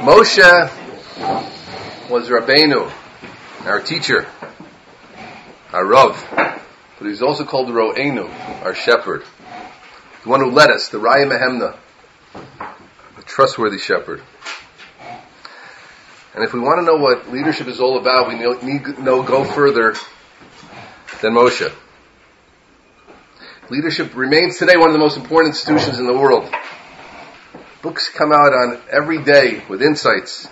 Moshe 0.00 0.40
was 2.08 2.30
Rabbeinu, 2.30 2.90
our 3.66 3.82
teacher, 3.82 4.26
our 5.74 5.84
Rav, 5.84 6.26
but 6.98 7.06
he's 7.06 7.20
also 7.20 7.44
called 7.44 7.68
Ro'enu, 7.68 8.30
our 8.64 8.74
shepherd, 8.74 9.24
the 10.22 10.28
one 10.30 10.40
who 10.40 10.50
led 10.52 10.70
us, 10.70 10.88
the 10.88 10.96
Raya 10.96 11.30
Mehemna, 11.30 11.76
the 13.16 13.22
trustworthy 13.24 13.76
shepherd. 13.76 14.22
And 16.34 16.44
if 16.44 16.54
we 16.54 16.60
want 16.60 16.80
to 16.80 16.86
know 16.86 16.96
what 16.96 17.30
leadership 17.30 17.66
is 17.68 17.78
all 17.78 17.98
about, 17.98 18.28
we 18.28 18.36
need 18.36 18.84
to 18.84 18.94
go 19.04 19.44
further 19.44 19.96
than 21.20 21.34
Moshe. 21.34 21.70
Leadership 23.68 24.16
remains 24.16 24.56
today 24.56 24.78
one 24.78 24.88
of 24.88 24.94
the 24.94 24.98
most 24.98 25.18
important 25.18 25.54
institutions 25.54 25.98
in 25.98 26.06
the 26.06 26.16
world. 26.16 26.50
Books 27.82 28.08
come 28.10 28.32
out 28.32 28.52
on 28.52 28.78
every 28.90 29.22
day 29.22 29.62
with 29.68 29.80
insights 29.80 30.48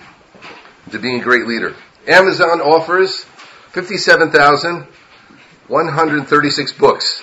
to 0.90 0.98
being 0.98 1.20
a 1.20 1.22
great 1.22 1.46
leader. 1.46 1.76
Amazon 2.06 2.62
offers 2.62 3.24
57,136 3.72 6.72
books. 6.72 7.22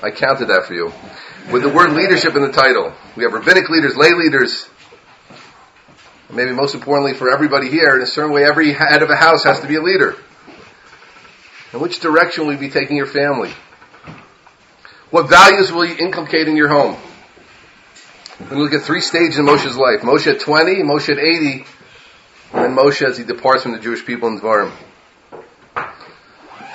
I 0.00 0.12
counted 0.12 0.46
that 0.46 0.66
for 0.66 0.74
you. 0.74 0.92
With 1.50 1.62
the 1.62 1.68
word 1.68 1.90
leadership 1.92 2.36
in 2.36 2.42
the 2.42 2.52
title. 2.52 2.92
We 3.16 3.24
have 3.24 3.32
rabbinic 3.32 3.68
leaders, 3.68 3.96
lay 3.96 4.12
leaders, 4.12 4.68
maybe 6.32 6.52
most 6.52 6.76
importantly 6.76 7.14
for 7.14 7.32
everybody 7.32 7.68
here, 7.68 7.96
in 7.96 8.02
a 8.02 8.06
certain 8.06 8.30
way, 8.30 8.44
every 8.44 8.72
head 8.72 9.02
of 9.02 9.10
a 9.10 9.16
house 9.16 9.42
has 9.42 9.58
to 9.60 9.66
be 9.66 9.74
a 9.74 9.82
leader. 9.82 10.14
In 11.72 11.80
which 11.80 11.98
direction 11.98 12.46
will 12.46 12.52
you 12.52 12.60
be 12.60 12.70
taking 12.70 12.96
your 12.96 13.06
family? 13.06 13.50
What 15.10 15.28
values 15.28 15.72
will 15.72 15.84
you 15.84 15.96
inculcate 15.98 16.46
in 16.46 16.56
your 16.56 16.68
home? 16.68 16.96
We 18.38 18.56
look 18.56 18.74
at 18.74 18.82
three 18.82 19.00
stages 19.00 19.38
in 19.38 19.46
Moshe's 19.46 19.78
life. 19.78 20.02
Moshe 20.02 20.26
at 20.26 20.40
20, 20.40 20.82
Moshe 20.82 21.08
at 21.08 21.18
80, 21.18 21.64
and 22.52 22.76
Moshe 22.76 23.00
as 23.02 23.16
he 23.16 23.24
departs 23.24 23.62
from 23.62 23.72
the 23.72 23.78
Jewish 23.78 24.04
people 24.04 24.28
in 24.28 24.38
Dvarim. 24.38 24.72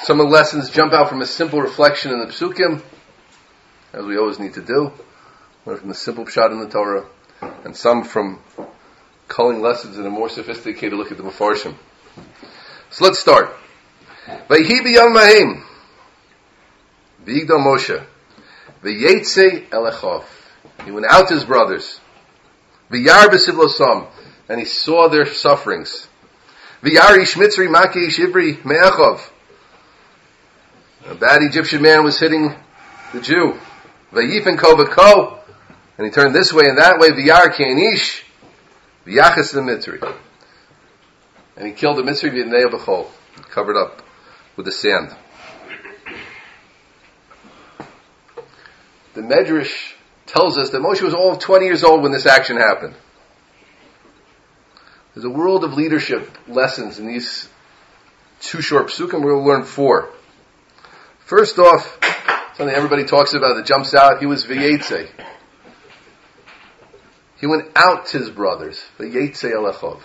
Some 0.01 0.19
of 0.19 0.25
the 0.25 0.31
lessons 0.31 0.71
jump 0.71 0.91
out 0.91 1.07
from 1.07 1.21
a 1.21 1.25
simple 1.27 1.61
reflection 1.61 2.11
in 2.11 2.19
the 2.19 2.25
Psukim, 2.25 2.81
as 3.93 4.03
we 4.03 4.17
always 4.17 4.39
need 4.39 4.55
to 4.55 4.61
do, 4.61 4.91
or 5.65 5.77
from 5.77 5.89
the 5.89 5.93
simple 5.93 6.25
shot 6.25 6.51
in 6.51 6.59
the 6.59 6.67
Torah, 6.67 7.05
and 7.63 7.77
some 7.77 8.05
from 8.05 8.39
culling 9.27 9.61
lessons 9.61 9.99
in 9.99 10.05
a 10.05 10.09
more 10.09 10.29
sophisticated 10.29 10.97
look 10.97 11.11
at 11.11 11.17
the 11.17 11.23
Mefarshim. 11.23 11.75
So 12.89 13.05
let's 13.05 13.19
start. 13.19 13.55
Vayhi 14.25 14.81
b'yom 14.81 15.13
mahim. 15.13 15.63
V'yigdal 17.23 17.63
Moshe. 17.63 18.03
V'yetze 18.83 19.69
elechov. 19.69 20.23
He 20.85 20.91
went 20.91 21.05
out 21.09 21.27
to 21.27 21.35
his 21.35 21.45
brothers. 21.45 21.99
V'yar 22.91 23.27
b'sivlosam. 23.27 24.07
And 24.49 24.59
he 24.59 24.65
saw 24.65 25.07
their 25.07 25.25
sufferings. 25.25 26.07
V'yar 26.83 27.19
ish 27.21 27.35
mitzri 27.35 27.67
maki 27.67 28.07
ish 28.07 28.17
ivri 28.19 28.63
me'echov. 28.65 29.21
A 31.05 31.15
bad 31.15 31.41
Egyptian 31.43 31.81
man 31.81 32.03
was 32.03 32.19
hitting 32.19 32.53
the 33.13 33.21
Jew. 33.21 33.59
V'yifen 34.11 34.57
ko. 34.57 35.39
And 35.97 36.05
he 36.05 36.11
turned 36.11 36.33
this 36.35 36.51
way 36.51 36.65
and 36.65 36.77
that 36.77 36.99
way. 36.99 37.09
V'yar 37.09 37.53
keinish. 37.53 38.23
V'yachas 39.05 39.53
the. 39.53 40.15
And 41.57 41.67
he 41.67 41.73
killed 41.73 41.97
the 41.97 42.03
mitzri 42.03 42.31
v'nei 42.31 42.69
b'chol. 42.69 43.07
Covered 43.49 43.77
up 43.77 44.01
with 44.55 44.65
the 44.65 44.71
sand. 44.71 45.15
The 49.13 49.21
Medrash 49.21 49.93
tells 50.31 50.57
us 50.57 50.69
that 50.69 50.81
Moshe 50.81 51.01
was 51.01 51.13
all 51.13 51.33
of 51.33 51.39
20 51.39 51.65
years 51.65 51.83
old 51.83 52.01
when 52.01 52.11
this 52.11 52.25
action 52.25 52.57
happened. 52.57 52.95
There's 55.13 55.25
a 55.25 55.29
world 55.29 55.65
of 55.65 55.73
leadership 55.73 56.29
lessons 56.47 56.99
in 56.99 57.07
these 57.07 57.49
two 58.39 58.61
short 58.61 58.87
psukim. 58.87 59.23
We'll 59.23 59.43
learn 59.43 59.63
four. 59.63 60.09
First 61.25 61.59
off, 61.59 61.99
something 62.55 62.73
everybody 62.73 63.03
talks 63.03 63.33
about 63.33 63.55
that 63.55 63.65
jumps 63.65 63.93
out, 63.93 64.19
he 64.19 64.25
was 64.25 64.45
Vayetze. 64.45 65.09
He 67.39 67.47
went 67.47 67.69
out 67.75 68.05
to 68.07 68.19
his 68.19 68.29
brothers. 68.29 68.81
Vayetze 68.97 69.51
Elechov. 69.51 70.01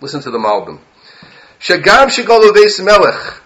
Listen 0.00 0.20
to 0.22 0.30
the 0.30 0.38
Malbim. 0.38 0.78
Shagam 1.58 2.08
Shigol 2.08 2.84
Melech. 2.84 3.42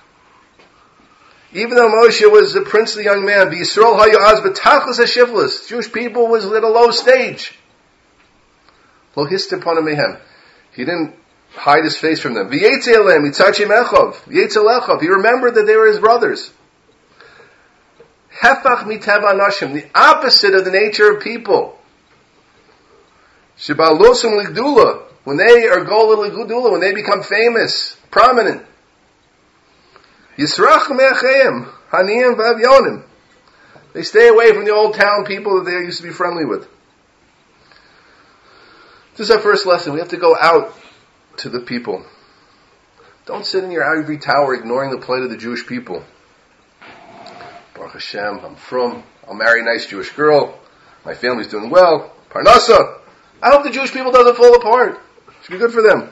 Even 1.53 1.75
though 1.75 1.89
Moshe 1.89 2.31
was 2.31 2.55
a 2.55 2.61
princely 2.61 3.05
young 3.05 3.25
man, 3.25 3.51
Yisrael 3.51 3.99
Hayaz 3.99 4.41
B'tachlis 4.43 5.01
HaShivlis, 5.01 5.69
Jewish 5.69 5.93
people 5.93 6.29
was 6.29 6.47
at 6.47 6.63
a 6.63 6.69
low 6.69 6.91
stage. 6.93 7.59
Lo 9.17 9.27
mehem. 9.27 10.21
He 10.73 10.85
didn't 10.85 11.17
hide 11.55 11.83
his 11.83 11.97
face 11.97 12.21
from 12.21 12.35
them. 12.35 12.51
V'yetzelem, 12.51 13.29
Yitzachim 13.29 13.67
Echov, 13.67 14.15
Yetzelechov. 14.27 15.03
He 15.03 15.09
remembered 15.09 15.57
that 15.57 15.67
they 15.67 15.75
were 15.77 15.89
his 15.89 15.99
brothers. 15.99 16.53
Hefach 18.41 18.85
miteva 18.85 19.39
nashim, 19.39 19.73
the 19.75 19.87
opposite 19.93 20.55
of 20.55 20.65
the 20.65 20.71
nature 20.71 21.11
of 21.11 21.23
people. 21.23 21.77
Shibalosum 23.59 24.43
ligdula, 24.43 25.03
when 25.25 25.37
they 25.37 25.67
are 25.67 25.85
gola 25.85 26.29
ligdula, 26.29 26.71
when 26.71 26.81
they 26.81 26.95
become 26.95 27.23
famous, 27.25 27.97
prominent. 28.13 28.65
Yisrach 30.41 30.89
me'acheim, 30.89 31.71
haniyim 31.93 32.35
v'avyonim. 32.37 33.05
They 33.93 34.03
stay 34.03 34.29
away 34.29 34.55
from 34.55 34.65
the 34.65 34.73
old 34.73 34.95
town 34.95 35.27
people 35.27 35.59
that 35.59 35.71
they 35.71 35.77
used 35.77 35.99
to 35.99 36.05
be 36.05 36.11
friendly 36.11 36.47
with. 36.47 36.67
This 39.17 39.29
is 39.29 39.31
our 39.33 39.43
first 39.43 39.67
lesson. 39.67 39.93
We 39.93 39.99
have 39.99 40.09
to 40.11 40.17
go 40.17 40.35
out 40.41 40.75
to 41.39 41.51
the 41.51 41.61
people. 41.61 42.07
Don't 43.27 43.45
sit 43.45 43.65
in 43.65 43.71
your 43.71 43.85
ivory 43.85 44.17
tower 44.17 44.55
ignoring 44.55 44.91
the 44.91 44.99
plight 44.99 45.23
of 45.23 45.29
the 45.31 45.37
Jewish 45.37 45.67
people. 45.67 46.05
Baruch 47.75 47.93
Hashem, 47.93 48.41
I'm 48.43 48.57
from, 48.57 49.03
I'll 49.29 49.35
marry 49.35 49.61
a 49.61 49.65
nice 49.65 49.87
Jewish 49.87 50.11
girl, 50.13 50.59
my 51.05 51.15
family's 51.15 51.49
doing 51.49 51.69
well, 51.69 52.15
Parnasa. 52.31 52.99
I 53.43 53.51
hope 53.51 53.65
the 53.65 53.71
Jewish 53.71 53.93
people 53.93 54.13
doesn't 54.13 54.37
fall 54.37 54.55
apart. 54.55 55.01
It 55.29 55.35
should 55.43 55.53
be 55.53 55.59
good 55.59 55.73
for 55.73 55.83
them. 55.83 56.11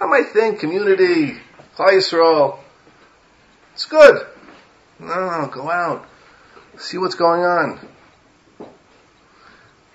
I 0.00 0.06
might 0.06 0.28
think 0.28 0.60
community, 0.60 1.38
Klal 1.76 1.92
Yisrael, 1.92 2.58
it's 3.78 3.86
good. 3.86 4.26
No, 4.98 5.48
go 5.54 5.70
out. 5.70 6.04
See 6.78 6.98
what's 6.98 7.14
going 7.14 7.42
on. 7.42 7.78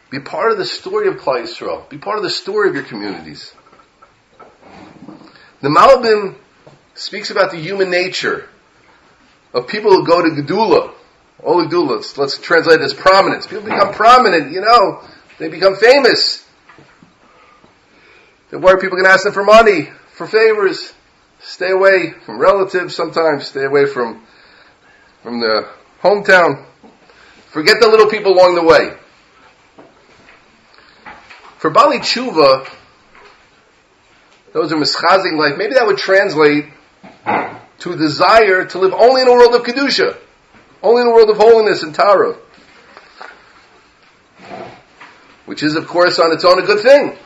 Be 0.10 0.22
part 0.22 0.54
of 0.54 0.58
the 0.58 0.66
story 0.66 1.10
of 1.10 1.16
Klal 1.16 1.44
Yisrael. 1.44 1.90
Be 1.90 1.98
part 1.98 2.16
of 2.16 2.24
the 2.24 2.30
story 2.30 2.70
of 2.70 2.76
your 2.76 2.86
communities. 2.86 3.54
The 5.60 5.68
Malbim 5.68 6.38
speaks 6.94 7.30
about 7.30 7.52
the 7.52 7.58
human 7.58 7.92
nature 7.92 8.48
of 9.54 9.68
people 9.68 9.92
who 9.92 10.08
go 10.08 10.22
to 10.22 10.30
Gedula. 10.30 10.94
Oh, 11.44 11.68
Gedula, 11.68 11.98
let's, 11.98 12.18
let's 12.18 12.38
translate 12.38 12.80
it 12.80 12.86
as 12.86 12.94
prominence. 12.94 13.48
People 13.48 13.66
become 13.66 13.94
prominent, 13.94 14.54
you 14.54 14.62
know, 14.62 15.04
they 15.40 15.50
become 15.50 15.76
famous. 15.76 16.48
Then 18.50 18.62
why 18.62 18.72
are 18.72 18.78
people 18.80 18.96
going 18.96 19.08
to 19.08 19.12
ask 19.12 19.26
them 19.26 19.34
for 19.34 19.44
money, 19.44 19.90
for 20.14 20.26
favors? 20.26 20.94
Stay 21.44 21.72
away 21.72 22.12
from 22.26 22.40
relatives 22.40 22.96
sometimes. 22.96 23.48
Stay 23.48 23.66
away 23.66 23.86
from, 23.86 24.26
from 25.22 25.40
the 25.40 25.68
hometown. 26.02 26.66
Forget 27.48 27.78
the 27.80 27.90
little 27.90 28.10
people 28.10 28.34
along 28.34 28.56
the 28.56 28.64
way. 28.64 28.98
For 31.58 31.70
Bali 31.70 32.00
Tshuva, 32.00 32.70
those 34.54 34.72
are 34.72 34.76
mischazing 34.76 35.38
life, 35.38 35.58
maybe 35.58 35.74
that 35.74 35.86
would 35.86 35.98
translate 35.98 36.66
to 37.80 37.98
desire 37.98 38.66
to 38.66 38.80
live 38.80 38.94
only 38.94 39.22
in 39.22 39.28
a 39.28 39.32
world 39.32 39.54
of 39.56 39.64
Kedusha. 39.64 40.18
Only 40.82 41.02
in 41.02 41.08
a 41.08 41.12
world 41.12 41.30
of 41.30 41.38
holiness 41.38 41.84
and 41.84 41.94
Tara. 41.94 42.36
Which 45.46 45.64
is, 45.64 45.76
of 45.76 45.88
course, 45.88 46.20
on 46.20 46.32
its 46.32 46.46
own 46.46 46.62
a 46.62 46.66
good 46.66 46.82
thing. 46.82 47.18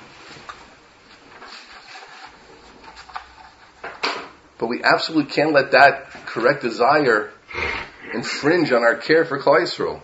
But 4.59 4.67
we 4.67 4.83
absolutely 4.83 5.31
can't 5.31 5.53
let 5.53 5.71
that 5.71 6.09
correct 6.25 6.61
desire 6.61 7.31
infringe 8.13 8.71
on 8.71 8.81
our 8.81 8.95
care 8.95 9.25
for 9.25 9.39
Klal 9.39 9.61
Yisrael. 9.61 10.01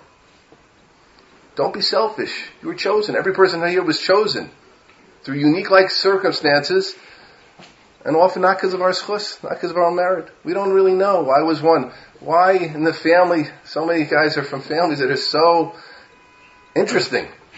Don't 1.56 1.74
be 1.74 1.82
selfish. 1.82 2.50
You 2.62 2.70
were 2.70 2.76
chosen. 2.76 3.16
Every 3.16 3.34
person 3.34 3.66
here 3.68 3.84
was 3.84 4.02
chosen 4.02 4.50
through 5.24 5.38
unique 5.38 5.70
like 5.70 5.90
circumstances, 5.90 6.96
and 8.04 8.16
often 8.16 8.42
not 8.42 8.58
because 8.58 8.74
of 8.74 8.82
our 8.82 8.92
schus, 8.92 9.42
not 9.44 9.54
because 9.54 9.72
of 9.72 9.78
our 9.78 9.92
merit. 9.92 10.30
We 10.44 10.54
don't 10.54 10.74
really 10.74 10.94
know 10.94 11.24
why 11.24 11.42
was 11.42 11.62
one. 11.62 11.92
Why 12.20 12.54
in 12.54 12.84
the 12.84 12.94
family, 12.94 13.46
so 13.66 13.86
many 13.86 14.06
guys 14.06 14.38
are 14.38 14.44
from 14.44 14.62
families 14.62 15.00
that 15.00 15.10
are 15.12 15.16
so 15.16 15.76
interesting. 16.76 17.28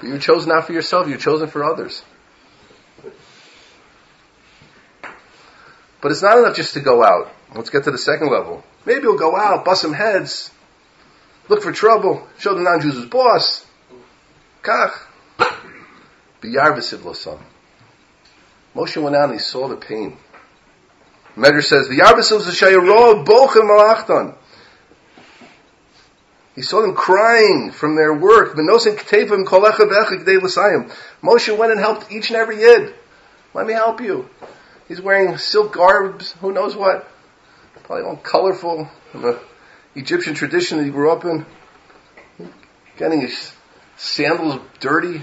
but 0.00 0.02
you 0.02 0.18
chose 0.18 0.46
not 0.46 0.66
for 0.66 0.72
yourself, 0.72 1.08
you 1.08 1.16
chosen 1.16 1.48
for 1.48 1.64
others. 1.64 2.02
But 6.04 6.12
it's 6.12 6.20
not 6.20 6.36
enough 6.36 6.54
just 6.54 6.74
to 6.74 6.80
go 6.80 7.02
out. 7.02 7.32
Let's 7.54 7.70
get 7.70 7.84
to 7.84 7.90
the 7.90 7.96
second 7.96 8.30
level. 8.30 8.62
Maybe 8.84 9.06
we'll 9.06 9.16
go 9.16 9.38
out, 9.38 9.64
bust 9.64 9.80
some 9.80 9.94
heads, 9.94 10.50
look 11.48 11.62
for 11.62 11.72
trouble, 11.72 12.28
show 12.38 12.52
the 12.52 12.60
non-Jews 12.60 12.96
his 12.96 13.06
boss. 13.06 13.64
Kach. 14.62 14.92
Moshe 16.42 16.92
went 19.02 19.16
out 19.16 19.30
and 19.30 19.32
he 19.32 19.38
saw 19.38 19.66
the 19.66 19.76
pain. 19.76 20.18
Medrash 21.36 21.64
says, 21.64 21.88
the 21.88 22.00
Yarbasil 22.00 22.42
Zashayaro 22.42 23.24
Bochem 23.24 23.66
Malachton. 23.66 24.34
He 26.54 26.60
saw 26.60 26.82
them 26.82 26.94
crying 26.94 27.70
from 27.70 27.96
their 27.96 28.12
work. 28.12 28.54
Moshe 31.22 31.56
went 31.56 31.72
and 31.72 31.80
helped 31.80 32.12
each 32.12 32.28
and 32.28 32.36
every 32.36 32.60
yid. 32.60 32.94
Let 33.54 33.66
me 33.66 33.72
help 33.72 34.02
you. 34.02 34.28
He's 34.88 35.00
wearing 35.00 35.36
silk 35.38 35.72
garbs, 35.72 36.32
who 36.40 36.52
knows 36.52 36.76
what. 36.76 37.08
Probably 37.84 38.04
all 38.04 38.16
colorful, 38.16 38.88
in 39.12 39.22
the 39.22 39.40
Egyptian 39.94 40.34
tradition 40.34 40.78
that 40.78 40.84
he 40.84 40.90
grew 40.90 41.10
up 41.10 41.24
in. 41.24 41.44
Getting 42.96 43.22
his 43.22 43.52
sandals 43.96 44.60
dirty 44.80 45.22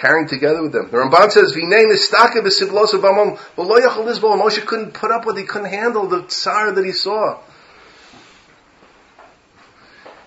carrying 0.00 0.26
together 0.26 0.62
with 0.62 0.72
them. 0.72 0.88
The 0.90 0.96
Ramban 0.96 1.30
says, 1.30 1.54
V'nei 1.54 1.84
b'siblos 1.86 2.92
b'amon, 2.92 3.38
v'lo 3.56 3.80
yachal 3.80 4.06
lizbo, 4.06 4.40
Moshe 4.40 4.64
couldn't 4.64 4.94
put 4.94 5.10
up 5.10 5.26
with, 5.26 5.36
it. 5.36 5.42
he 5.42 5.46
couldn't 5.46 5.68
handle 5.68 6.06
the 6.06 6.22
tsar 6.22 6.72
that 6.72 6.84
he 6.84 6.92
saw. 6.92 7.38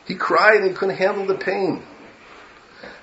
He 0.06 0.16
cried 0.16 0.58
and 0.58 0.68
he 0.68 0.74
couldn't 0.74 0.98
handle 0.98 1.26
the 1.26 1.36
pain. 1.36 1.82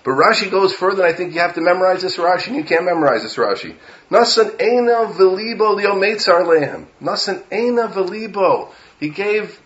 But 0.02 0.12
Rashi 0.12 0.50
goes 0.50 0.72
further, 0.72 1.04
and 1.04 1.12
I 1.12 1.16
think 1.16 1.34
you 1.34 1.40
have 1.40 1.54
to 1.54 1.60
memorize 1.60 2.02
this 2.02 2.16
Rashi, 2.16 2.48
and 2.48 2.56
you 2.56 2.64
can't 2.64 2.84
memorize 2.84 3.22
this 3.22 3.36
Rashi. 3.36 3.76
Nasan 4.10 4.60
ena 4.60 5.12
velibo 5.12 5.78
liometzar 5.78 6.46
lehem. 6.46 6.86
Nasan 7.02 7.42
ena 7.52 7.88
velibo. 7.88 8.70
He 8.98 9.10
gave 9.10 9.60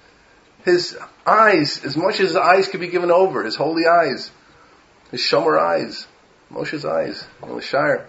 his 0.65 0.97
eyes, 1.27 1.85
as 1.85 1.97
much 1.97 2.15
as 2.15 2.29
his 2.29 2.37
eyes 2.37 2.69
could 2.69 2.81
be 2.81 2.89
given 2.89 3.11
over, 3.11 3.45
his 3.45 3.55
holy 3.55 3.87
eyes, 3.87 4.31
his 5.11 5.21
shomer 5.21 5.59
eyes. 5.59 6.07
Moshe's 6.53 6.85
eyes, 6.85 7.27
in 7.43 7.55
the 7.55 7.63
Shire. 7.63 8.07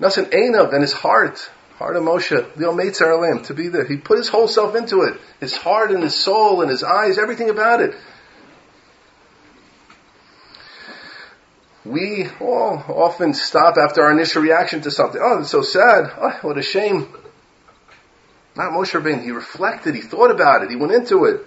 Nasan 0.00 0.30
Einav 0.30 0.72
and 0.72 0.82
his 0.82 0.92
heart, 0.92 1.50
heart 1.76 1.96
of 1.96 2.02
Moshe, 2.02 2.30
the 2.56 2.64
Ometzar 2.64 3.16
Alam, 3.16 3.44
to 3.44 3.54
be 3.54 3.68
there. 3.68 3.84
He 3.84 3.96
put 3.96 4.18
his 4.18 4.28
whole 4.28 4.48
self 4.48 4.74
into 4.74 5.02
it. 5.02 5.14
His 5.40 5.56
heart 5.56 5.90
and 5.90 6.02
his 6.02 6.14
soul 6.14 6.62
and 6.62 6.70
his 6.70 6.82
eyes, 6.82 7.18
everything 7.18 7.50
about 7.50 7.80
it. 7.80 7.94
We 11.84 12.28
all 12.40 12.82
often 12.88 13.34
stop 13.34 13.76
after 13.76 14.02
our 14.02 14.12
initial 14.12 14.42
reaction 14.42 14.80
to 14.82 14.90
something. 14.90 15.20
Oh, 15.22 15.40
it's 15.40 15.50
so 15.50 15.62
sad. 15.62 16.10
Oh, 16.18 16.38
what 16.42 16.56
a 16.56 16.62
shame. 16.62 17.14
Not 18.56 18.72
Moshe 18.72 18.98
Rabbeinu. 18.98 19.22
He 19.22 19.32
reflected. 19.32 19.94
He 19.94 20.00
thought 20.00 20.30
about 20.30 20.62
it. 20.62 20.70
He 20.70 20.76
went 20.76 20.92
into 20.92 21.24
it. 21.26 21.44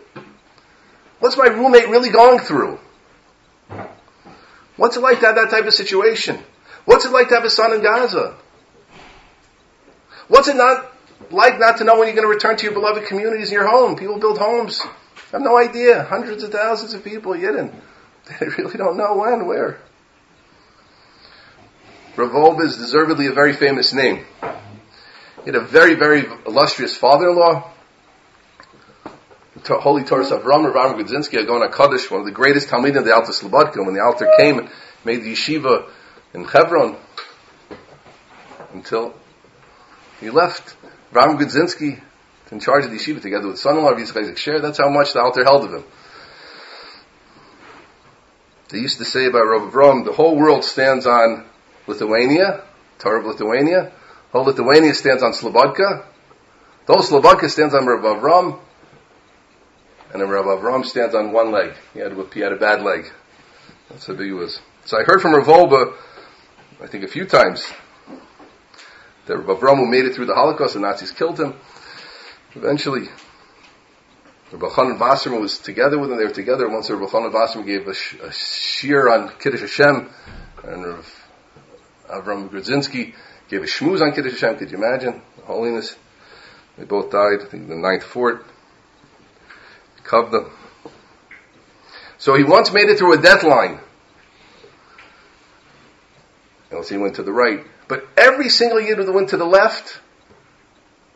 What's 1.20 1.38
my 1.38 1.48
roommate 1.48 1.90
really 1.90 2.10
going 2.10 2.40
through? 2.40 2.80
What's 4.76 4.96
it 4.96 5.00
like 5.00 5.20
to 5.22 5.26
have 5.26 5.36
that 5.36 5.50
type 5.50 5.66
of 5.66 5.74
situation? 5.74 6.40
What's 6.86 7.06
it 7.06 7.12
like 7.12 7.30
to 7.30 7.36
have 7.36 7.44
a 7.44 7.50
son 7.50 7.74
in 7.74 7.82
Gaza? 7.82 8.36
What's 10.28 10.48
it 10.48 10.56
not 10.56 10.92
like 11.32 11.60
not 11.60 11.78
to 11.78 11.84
know 11.84 11.98
when 11.98 12.08
you're 12.08 12.16
going 12.16 12.28
to 12.28 12.34
return 12.34 12.58
to 12.58 12.64
your 12.64 12.74
beloved 12.74 13.08
communities 13.08 13.48
and 13.48 13.54
your 13.54 13.68
home? 13.68 13.96
People 13.96 14.20
build 14.20 14.38
homes. 14.38 14.80
I 14.84 15.38
have 15.38 15.42
no 15.42 15.58
idea. 15.58 16.04
Hundreds 16.04 16.44
of 16.44 16.52
thousands 16.52 16.94
of 16.94 17.04
people 17.04 17.34
Yidden. 17.34 17.74
They 18.40 18.46
really 18.46 18.78
don't 18.78 18.98
know 18.98 19.16
when, 19.16 19.48
where. 19.48 19.80
Rav 22.18 22.60
is 22.62 22.78
deservedly 22.78 23.28
a 23.28 23.32
very 23.32 23.54
famous 23.54 23.94
name. 23.94 24.26
He 25.44 25.46
had 25.46 25.56
a 25.56 25.62
very, 25.62 25.94
very 25.94 26.26
illustrious 26.46 26.98
father-in-law 26.98 27.74
Holy 29.66 30.04
Torah 30.04 30.24
of 30.34 30.46
Rav 30.46 30.74
Grodzinski, 30.74 31.44
Agona 31.44 31.74
Kaddish, 31.74 32.10
one 32.10 32.22
of 32.22 32.26
the 32.26 32.32
greatest 32.32 32.70
Talmidim 32.70 32.98
of 32.98 33.06
the 33.06 33.14
Alta 33.14 33.32
Slobodka, 33.32 33.86
when 33.86 33.94
the 33.94 34.02
Alter 34.02 34.30
came 34.38 34.60
and 34.60 34.70
made 35.04 35.24
the 35.24 35.34
yeshiva 35.34 35.90
in 36.34 36.46
Hebron, 36.46 36.96
until 38.74 39.14
he 40.20 40.30
left 40.30 40.76
Ram 41.12 41.38
Grodzinski 41.38 42.02
in 42.52 42.60
charge 42.60 42.86
of 42.86 42.92
the 42.92 42.98
yeshiva 42.98 43.22
together 43.22 43.48
with 43.48 43.60
son-in-law 43.60 43.92
of 43.92 43.98
Yitzchak 43.98 44.38
Sher. 44.38 44.60
That's 44.60 44.78
how 44.78 44.90
much 44.90 45.14
the 45.14 45.22
Alter 45.22 45.44
held 45.44 45.66
of 45.66 45.74
him. 45.74 45.84
They 48.70 48.80
used 48.80 48.98
to 48.98 49.06
say 49.06 49.26
about 49.26 49.46
Rav 49.46 49.72
Avram, 49.72 50.06
the 50.06 50.14
whole 50.14 50.36
world 50.36 50.64
stands 50.64 51.06
on 51.06 51.46
Lithuania, 51.88 52.64
Torah 53.00 53.20
of 53.20 53.26
Lithuania. 53.26 53.92
Whole 54.32 54.46
Lithuania 54.46 54.94
stands 54.94 55.24
on 55.24 55.32
Slobodka. 55.32 56.06
The 56.86 56.94
whole 56.94 57.02
Slobodka 57.02 57.50
stands 57.50 57.74
on 57.74 57.86
Rav 57.86 58.02
Avram 58.02 58.60
and 60.14 60.22
Rabbi 60.22 60.48
Avram 60.48 60.86
stands 60.86 61.16
on 61.16 61.32
one 61.32 61.52
leg. 61.52 61.74
He 61.94 62.00
had, 62.00 62.14
he 62.34 62.40
had 62.40 62.54
a 62.54 62.58
bad 62.58 62.82
leg. 62.82 63.12
That's 63.90 64.06
how 64.06 64.14
big 64.14 64.28
he 64.28 64.34
was. 64.34 64.62
So 64.86 64.98
I 64.98 65.04
heard 65.04 65.22
from 65.22 65.36
Rav 65.36 65.94
I 66.80 66.88
think 66.88 67.04
a 67.04 67.08
few 67.08 67.26
times, 67.26 67.72
that 69.26 69.38
Rabbi 69.38 69.60
Avram 69.60 69.90
made 69.90 70.06
it 70.06 70.16
through 70.16 70.28
the 70.28 70.36
Holocaust, 70.36 70.76
the 70.76 70.80
Nazis 70.80 71.12
killed 71.12 71.40
him. 71.40 71.56
Eventually, 72.56 73.10
Rabbi 74.52 74.68
Chanan 74.68 75.00
Wasserman 75.00 75.42
was 75.42 75.60
together 75.60 76.00
with 76.00 76.12
him. 76.12 76.18
They 76.18 76.24
were 76.24 76.32
together. 76.32 76.70
Once 76.70 76.90
Rabbi 76.90 77.06
Chanan 77.06 77.34
Wasserman 77.34 77.68
gave 77.68 77.88
a, 77.88 77.94
sh- 77.94 78.16
a 78.24 78.32
shir 78.32 79.10
on 79.10 79.32
Kiddush 79.40 79.62
Hashem, 79.62 80.10
and 80.64 80.86
Rabbi 80.86 81.02
Avram 82.10 82.50
Grodzinski 82.50 83.14
gave 83.50 83.64
a 83.64 83.66
shmooze 83.66 84.02
on 84.02 84.14
Kiddush 84.14 84.34
Hashem. 84.34 84.58
Could 84.58 84.72
you 84.72 84.78
imagine 84.78 85.22
holiness? 85.46 85.96
They 86.78 86.86
both 86.86 87.12
died. 87.12 87.40
I 87.42 87.46
think 87.46 87.68
the 87.68 87.76
ninth 87.76 88.04
fort. 88.04 88.46
Kavda. 90.04 90.50
So 92.18 92.36
he 92.36 92.44
once 92.44 92.72
made 92.72 92.90
it 92.90 92.98
through 92.98 93.14
a 93.14 93.22
death 93.22 93.44
line. 93.44 93.80
Else 96.72 96.90
he 96.90 96.98
went 96.98 97.16
to 97.16 97.24
the 97.24 97.32
right. 97.32 97.66
But 97.88 98.06
every 98.18 98.50
single 98.50 98.82
year 98.82 98.96
that 98.96 99.12
went 99.12 99.30
to 99.30 99.38
the 99.38 99.46
left, 99.46 100.02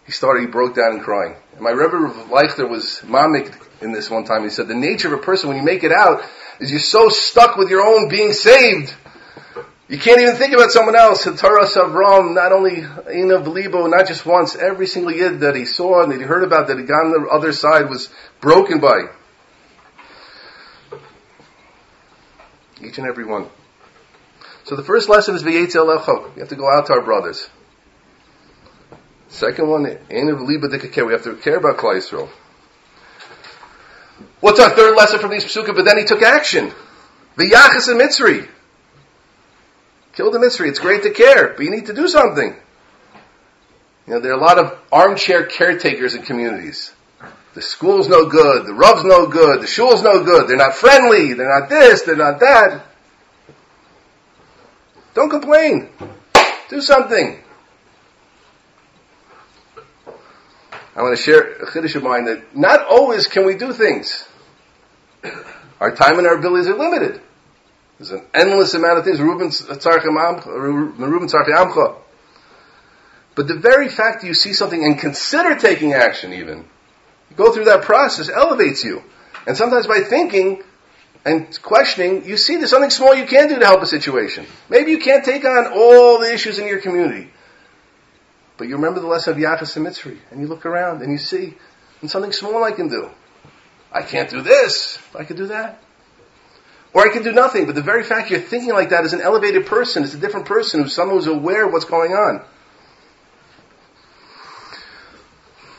he 0.06 0.12
started, 0.12 0.42
he 0.42 0.48
broke 0.48 0.76
down 0.76 0.94
and 0.94 1.02
crying. 1.02 1.36
And 1.54 1.62
my 1.62 1.72
Rebbe 1.72 1.98
of 1.98 2.14
Leichter 2.30 2.68
was 2.70 3.02
mamik 3.04 3.54
in 3.82 3.92
this 3.92 4.10
one 4.10 4.24
time. 4.24 4.44
He 4.44 4.50
said, 4.50 4.68
the 4.68 4.76
nature 4.76 5.14
of 5.14 5.20
a 5.20 5.24
person 5.24 5.50
when 5.50 5.58
you 5.58 5.64
make 5.64 5.84
it 5.84 5.92
out 5.92 6.24
is 6.60 6.72
you're 6.72 6.80
so 6.80 7.10
stuck 7.10 7.58
with 7.58 7.70
your 7.70 7.82
own 7.82 8.08
being 8.08 8.32
saved. 8.34 8.96
You 9.92 10.00
can't 10.00 10.22
even 10.22 10.38
think 10.38 10.54
about 10.54 10.72
someone 10.72 10.96
else. 10.96 11.26
Torah 11.26 11.66
Savram, 11.66 12.34
not 12.34 12.54
only 12.54 12.78
Ina 12.78 13.42
Belibo, 13.42 13.90
not 13.90 14.08
just 14.08 14.26
once, 14.26 14.56
every 14.56 14.88
single 14.88 15.12
yid 15.12 15.42
that 15.42 15.54
he 15.54 15.66
saw 15.66 16.02
and 16.02 16.14
that 16.14 16.18
he 16.18 16.24
heard 16.24 16.46
about 16.46 16.70
that 16.70 16.78
he 16.80 16.86
got 16.86 17.04
on 17.04 17.12
the 17.12 17.28
other 17.30 17.52
side 17.52 17.90
was 17.90 18.08
broken 18.40 18.80
by. 18.80 19.10
Each 22.82 22.98
and 23.00 23.06
every 23.06 23.26
one. 23.26 23.50
So 24.64 24.78
the 24.78 24.84
first 24.84 25.10
lesson 25.10 25.36
is 25.36 25.44
V'yetzel 25.44 25.98
Lecho. 25.98 26.34
We 26.36 26.40
have 26.40 26.50
to 26.50 26.56
go 26.56 26.72
out 26.72 26.86
to 26.86 26.94
our 26.94 27.02
brothers. 27.02 27.50
Second 29.28 29.68
one, 29.68 29.86
Ina 29.86 30.36
Belibo 30.36 31.06
We 31.06 31.12
have 31.12 31.24
to 31.24 31.36
care 31.36 31.58
about 31.58 31.76
Yisrael. 31.76 32.30
What's 34.40 34.62
our 34.62 34.70
third 34.70 34.96
lesson 34.96 35.20
from 35.20 35.32
these 35.32 35.44
psukim? 35.44 35.76
But 35.76 35.84
then 35.84 35.98
he 35.98 36.06
took 36.06 36.22
action. 36.22 36.72
The 37.36 37.44
V'yachas 37.44 37.90
and 37.90 38.00
Mitzri. 38.00 38.48
Kill 40.22 40.30
the 40.30 40.38
Mitzri. 40.38 40.68
It's 40.68 40.78
great 40.78 41.02
to 41.02 41.10
care, 41.10 41.48
but 41.48 41.66
you 41.66 41.72
need 41.72 41.88
to 41.88 41.96
do 41.96 42.08
something. 42.08 42.56
You 44.06 44.14
know, 44.14 44.20
there 44.20 44.32
are 44.32 44.38
a 44.38 44.40
lot 44.40 44.60
of 44.60 44.78
armchair 44.92 45.48
caretakers 45.48 46.14
in 46.14 46.22
communities. 46.22 46.94
The 47.56 47.64
school's 47.64 48.08
no 48.08 48.28
good, 48.28 48.68
the 48.68 48.74
rub's 48.76 49.04
no 49.04 49.26
good, 49.26 49.64
the 49.64 49.66
shul's 49.66 50.04
no 50.04 50.24
good, 50.24 50.48
they're 50.48 50.58
not 50.58 50.76
friendly, 50.76 51.34
they're 51.34 51.60
not 51.60 51.70
this, 51.70 52.04
they're 52.04 52.16
not 52.16 52.40
that. 52.40 52.86
Don't 55.16 55.32
complain. 55.32 55.90
Do 56.70 56.82
something. 56.82 57.42
I 60.96 61.02
want 61.02 61.18
to 61.18 61.24
share 61.24 61.54
a 61.54 61.66
chiddush 61.66 61.96
of 61.96 62.04
mine 62.04 62.26
that 62.26 62.56
not 62.56 62.86
always 62.88 63.26
can 63.26 63.44
we 63.44 63.56
do 63.56 63.74
things. 63.74 64.30
Our 65.80 65.96
time 65.96 66.20
and 66.20 66.28
our 66.28 66.36
abilities 66.36 66.68
are 66.68 66.78
limited. 66.78 67.22
There's 68.02 68.20
an 68.20 68.26
endless 68.34 68.74
amount 68.74 68.98
of 68.98 69.06
things. 69.06 69.22
Reuben 69.22 69.52
Amcha. 69.52 69.96
But 73.36 73.48
the 73.48 73.54
very 73.54 73.90
fact 73.90 74.22
that 74.22 74.28
you 74.28 74.34
see 74.34 74.54
something 74.54 74.84
and 74.84 74.98
consider 74.98 75.56
taking 75.56 75.94
action 75.94 76.34
even, 76.34 76.66
go 77.36 77.54
through 77.54 77.66
that 77.66 77.84
process, 77.84 78.28
elevates 78.28 78.84
you. 78.84 79.04
And 79.46 79.56
sometimes 79.56 79.86
by 79.86 80.00
thinking 80.00 80.64
and 81.26 81.62
questioning, 81.62 82.26
you 82.26 82.38
see 82.38 82.58
there's 82.58 82.72
something 82.72 82.90
small 82.90 83.14
you 83.14 83.28
can 83.28 83.48
do 83.48 83.60
to 83.60 83.66
help 83.68 83.84
a 83.84 83.86
situation. 83.86 84.48
Maybe 84.68 84.90
you 84.90 84.98
can't 84.98 85.24
take 85.24 85.46
on 85.46 85.68
all 85.72 86.18
the 86.18 86.34
issues 86.34 86.58
in 86.58 86.66
your 86.66 86.82
community. 86.82 87.30
But 88.58 88.68
you 88.68 88.78
remember 88.78 89.00
the 89.00 89.06
lesson 89.06 89.34
of 89.34 89.40
Yachas 89.40 89.78
and 89.78 89.86
Mitzri, 89.86 90.18
and 90.32 90.42
you 90.42 90.48
look 90.48 90.66
around 90.66 91.04
and 91.04 91.12
you 91.12 91.20
see, 91.20 91.54
and 92.02 92.10
something 92.10 92.32
small 92.32 92.64
I 92.64 92.72
can 92.72 92.88
do. 92.88 93.12
I 93.92 94.02
can't 94.02 94.32
do 94.32 94.42
this, 94.42 94.98
I 95.14 95.24
could 95.24 95.38
do 95.38 95.46
that. 95.48 95.84
Or 96.94 97.08
I 97.08 97.10
can 97.10 97.24
do 97.24 97.32
nothing, 97.32 97.66
but 97.66 97.76
the 97.76 97.82
very 97.82 98.04
fact 98.04 98.32
you're 98.32 98.40
thinking 98.40 98.74
like 98.74 98.90
that 98.90 99.06
is 99.06 99.14
an 99.14 99.22
elevated 99.22 99.66
person, 99.66 100.04
it's 100.04 100.14
a 100.14 100.18
different 100.18 100.46
person, 100.46 100.82
who's 100.82 100.94
someone 100.94 101.18
who's 101.18 101.28
aware 101.28 101.66
of 101.66 101.72
what's 101.72 101.86
going 101.86 102.12
on. 102.12 102.44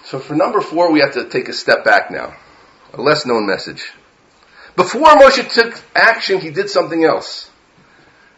So 0.05 0.19
for 0.19 0.35
number 0.35 0.61
four, 0.61 0.91
we 0.91 1.01
have 1.01 1.15
to 1.15 1.29
take 1.29 1.49
a 1.49 1.53
step 1.53 1.85
back 1.85 2.11
now. 2.11 2.35
A 2.95 3.01
less 3.01 3.27
known 3.27 3.47
message. 3.47 3.93
Before 4.77 5.07
Moshe 5.07 5.53
took 5.53 5.79
action, 5.95 6.41
he 6.41 6.51
did 6.51 6.71
something 6.71 7.05
else. 7.05 7.51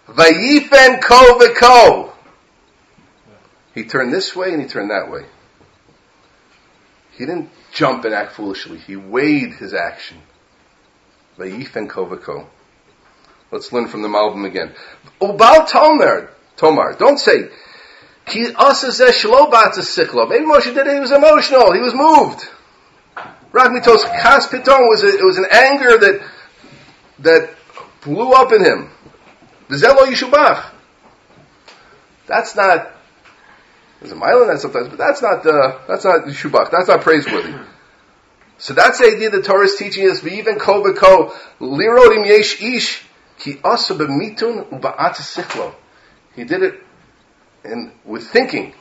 Vayifen 0.09 1.01
ko 1.03 1.39
v'ko. 1.39 2.13
He 3.75 3.85
turned 3.85 4.13
this 4.13 4.37
way 4.37 4.53
and 4.53 4.63
he 4.63 4.69
turned 4.69 4.91
that 4.91 5.11
way. 5.11 5.27
He 7.13 7.27
didn't 7.27 7.51
jump 7.73 8.05
and 8.05 8.15
act 8.15 8.33
foolishly. 8.33 8.79
He 8.79 8.97
weighed 8.97 9.55
his 9.55 9.75
action. 9.75 10.19
Vayifen 11.39 11.89
ko 11.89 12.07
v'ko. 12.07 12.47
Let's 13.55 13.73
learn 13.73 13.87
from 13.87 14.03
the 14.03 14.09
Malbim 14.09 14.45
again. 14.47 14.73
Ubal 15.21 15.69
Tomer, 15.69 16.29
Tomar, 16.57 16.95
don't 16.95 17.19
say. 17.19 17.49
Maybe 18.27 18.51
Moshe 18.53 18.85
did 20.75 20.87
it, 20.89 20.93
he 20.93 20.99
was 20.99 21.13
emotional, 21.13 21.73
he 21.73 21.81
was 21.81 21.95
moved. 21.95 22.49
Ragmitos 23.53 24.03
kas 24.21 24.49
piton 24.49 24.89
was 24.89 25.05
a, 25.05 25.07
it 25.07 25.25
was 25.25 25.39
an 25.39 25.47
anger 25.53 25.97
that 25.99 26.29
that 27.21 27.55
blew 28.03 28.33
up 28.33 28.51
in 28.51 28.65
him. 28.65 28.91
Yishubach. 29.71 30.65
That's 32.27 32.57
not 32.57 32.91
there's 34.01 34.11
a 34.11 34.17
mile 34.17 34.43
in 34.43 34.49
that 34.49 34.59
sometimes, 34.59 34.89
but 34.89 34.99
that's 34.99 35.23
not 35.23 35.47
uh, 35.47 35.79
that's 35.87 36.05
not 36.05 36.25
yishubach. 36.25 36.73
That's 36.73 36.89
not 36.89 37.03
praiseworthy. 37.03 37.55
So 38.59 38.75
that's 38.75 38.99
the 38.99 39.07
idea 39.15 39.31
the 39.31 39.43
Torah 39.43 39.67
is 39.67 39.77
teaching 39.77 40.11
us. 40.11 40.25
We 40.25 40.39
Even 40.39 40.59
ko 40.59 40.83
b'ko 40.83 41.33
lirodim 41.61 42.27
yesh 42.27 42.61
ish 42.61 43.05
ki 43.39 43.61
asa 43.65 43.95
b'mitun 43.95 44.69
uba'at 44.71 45.15
sichlo. 45.17 45.75
He 46.35 46.45
did 46.45 46.63
it 46.63 46.81
in, 47.65 47.93
with 48.05 48.27
thinking, 48.27 48.75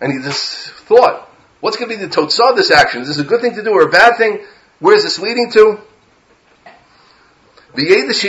and 0.00 0.12
he 0.12 0.18
just 0.20 0.70
thought. 0.70 1.26
What's 1.60 1.76
going 1.76 1.90
to 1.90 1.96
be 1.96 2.04
the 2.04 2.10
totzah 2.10 2.50
of 2.50 2.56
this 2.56 2.70
action? 2.70 3.02
Is 3.02 3.08
this 3.08 3.18
a 3.18 3.24
good 3.24 3.40
thing 3.40 3.54
to 3.54 3.64
do 3.64 3.70
or 3.72 3.82
a 3.82 3.90
bad 3.90 4.16
thing? 4.16 4.44
Where 4.78 4.94
is 4.94 5.02
this 5.02 5.18
leading 5.18 5.50
to? 5.52 5.80
He 7.76 7.84
knew 7.84 8.06
there's 8.06 8.22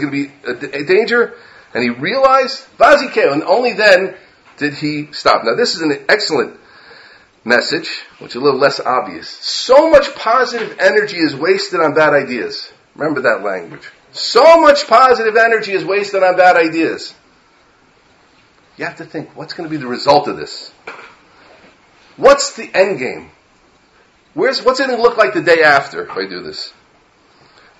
going 0.00 0.10
to 0.10 0.10
be 0.10 0.30
a, 0.44 0.84
danger, 0.84 1.34
and 1.74 1.82
he 1.82 1.90
realized, 1.90 2.64
and 2.80 3.42
only 3.42 3.72
then 3.72 4.14
did 4.56 4.74
he 4.74 5.12
stop. 5.12 5.44
Now 5.44 5.54
this 5.56 5.74
is 5.74 5.82
an 5.82 6.04
excellent 6.08 6.58
message, 7.44 7.90
which 8.20 8.30
is 8.30 8.36
a 8.36 8.40
little 8.40 8.60
less 8.60 8.80
obvious. 8.80 9.28
So 9.28 9.90
much 9.90 10.14
positive 10.14 10.76
energy 10.78 11.18
is 11.18 11.34
wasted 11.34 11.80
on 11.80 11.94
bad 11.94 12.14
ideas. 12.14 12.72
Remember 12.94 13.22
that 13.22 13.42
language. 13.42 13.88
So 14.12 14.60
much 14.60 14.86
positive 14.86 15.36
energy 15.36 15.72
is 15.72 15.84
wasted 15.84 16.22
on 16.22 16.36
bad 16.36 16.56
ideas. 16.56 17.14
You 18.76 18.84
have 18.84 18.96
to 18.96 19.04
think, 19.04 19.36
what's 19.36 19.54
going 19.54 19.68
to 19.68 19.70
be 19.70 19.78
the 19.78 19.86
result 19.86 20.28
of 20.28 20.36
this? 20.36 20.72
What's 22.16 22.56
the 22.56 22.70
end 22.74 22.98
game? 22.98 23.30
Where's, 24.34 24.62
what's 24.62 24.80
it 24.80 24.86
going 24.86 24.96
to 24.96 25.02
look 25.02 25.16
like 25.16 25.34
the 25.34 25.42
day 25.42 25.62
after 25.62 26.04
if 26.04 26.10
I 26.10 26.26
do 26.26 26.42
this? 26.42 26.72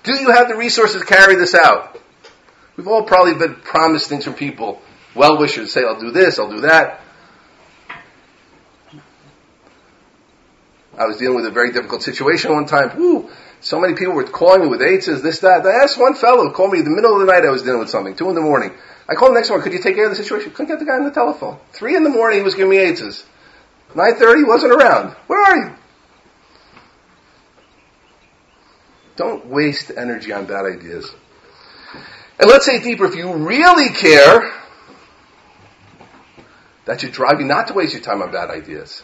Do 0.03 0.13
you 0.19 0.31
have 0.31 0.49
the 0.49 0.55
resources 0.55 1.01
to 1.01 1.07
carry 1.07 1.35
this 1.35 1.55
out? 1.55 1.99
We've 2.75 2.87
all 2.87 3.03
probably 3.03 3.35
been 3.35 3.55
promised 3.55 4.09
things 4.09 4.23
from 4.23 4.33
people, 4.33 4.81
well 5.15 5.37
wishers, 5.37 5.71
say, 5.71 5.81
I'll 5.83 5.99
do 5.99 6.11
this, 6.11 6.39
I'll 6.39 6.49
do 6.49 6.61
that. 6.61 7.01
I 10.97 11.05
was 11.05 11.17
dealing 11.17 11.35
with 11.35 11.45
a 11.45 11.51
very 11.51 11.71
difficult 11.71 12.03
situation 12.03 12.53
one 12.53 12.65
time. 12.65 12.97
Woo! 12.97 13.29
So 13.63 13.79
many 13.79 13.93
people 13.93 14.13
were 14.13 14.25
calling 14.25 14.61
me 14.61 14.67
with 14.67 14.81
AIDSes, 14.81 15.23
this, 15.23 15.39
that. 15.39 15.65
I 15.65 15.83
asked 15.83 15.97
one 15.97 16.15
fellow, 16.15 16.51
called 16.51 16.73
me 16.73 16.79
in 16.79 16.83
the 16.83 16.91
middle 16.91 17.13
of 17.13 17.25
the 17.25 17.31
night, 17.31 17.45
I 17.45 17.49
was 17.49 17.63
dealing 17.63 17.79
with 17.79 17.89
something, 17.89 18.13
two 18.13 18.27
in 18.27 18.35
the 18.35 18.41
morning. 18.41 18.73
I 19.07 19.15
called 19.15 19.31
the 19.31 19.35
next 19.35 19.49
morning, 19.49 19.63
could 19.63 19.71
you 19.71 19.81
take 19.81 19.95
care 19.95 20.03
of 20.03 20.11
the 20.11 20.21
situation? 20.21 20.51
Couldn't 20.51 20.67
get 20.67 20.79
the 20.79 20.85
guy 20.85 20.97
on 20.97 21.05
the 21.05 21.11
telephone. 21.11 21.57
Three 21.71 21.95
in 21.95 22.03
the 22.03 22.09
morning, 22.09 22.39
he 22.39 22.43
was 22.43 22.55
giving 22.55 22.71
me 22.71 22.77
AIDSes. 22.79 23.23
9.30, 23.93 24.47
wasn't 24.47 24.73
around. 24.73 25.15
Where 25.27 25.41
are 25.41 25.55
you? 25.55 25.75
Don't 29.15 29.45
waste 29.45 29.91
energy 29.95 30.33
on 30.33 30.45
bad 30.45 30.65
ideas. 30.65 31.09
And 32.39 32.49
let's 32.49 32.65
say 32.65 32.83
deeper, 32.83 33.05
if 33.05 33.15
you 33.15 33.31
really 33.31 33.93
care, 33.93 34.51
that 36.83 36.99
should 36.99 37.13
drive 37.13 37.39
you 37.39 37.45
not 37.45 37.67
to 37.67 37.73
waste 37.73 37.93
your 37.93 38.01
time 38.01 38.21
on 38.21 38.29
bad 38.29 38.49
ideas. 38.49 39.03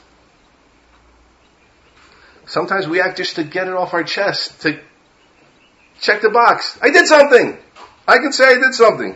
Sometimes 2.49 2.87
we 2.87 2.99
act 2.99 3.17
just 3.17 3.35
to 3.35 3.43
get 3.43 3.67
it 3.67 3.75
off 3.75 3.93
our 3.93 4.03
chest, 4.03 4.61
to 4.61 4.79
check 6.01 6.21
the 6.21 6.31
box. 6.31 6.79
I 6.81 6.89
did 6.89 7.05
something. 7.05 7.55
I 8.07 8.17
can 8.17 8.31
say 8.31 8.45
I 8.45 8.55
did 8.55 8.73
something. 8.73 9.15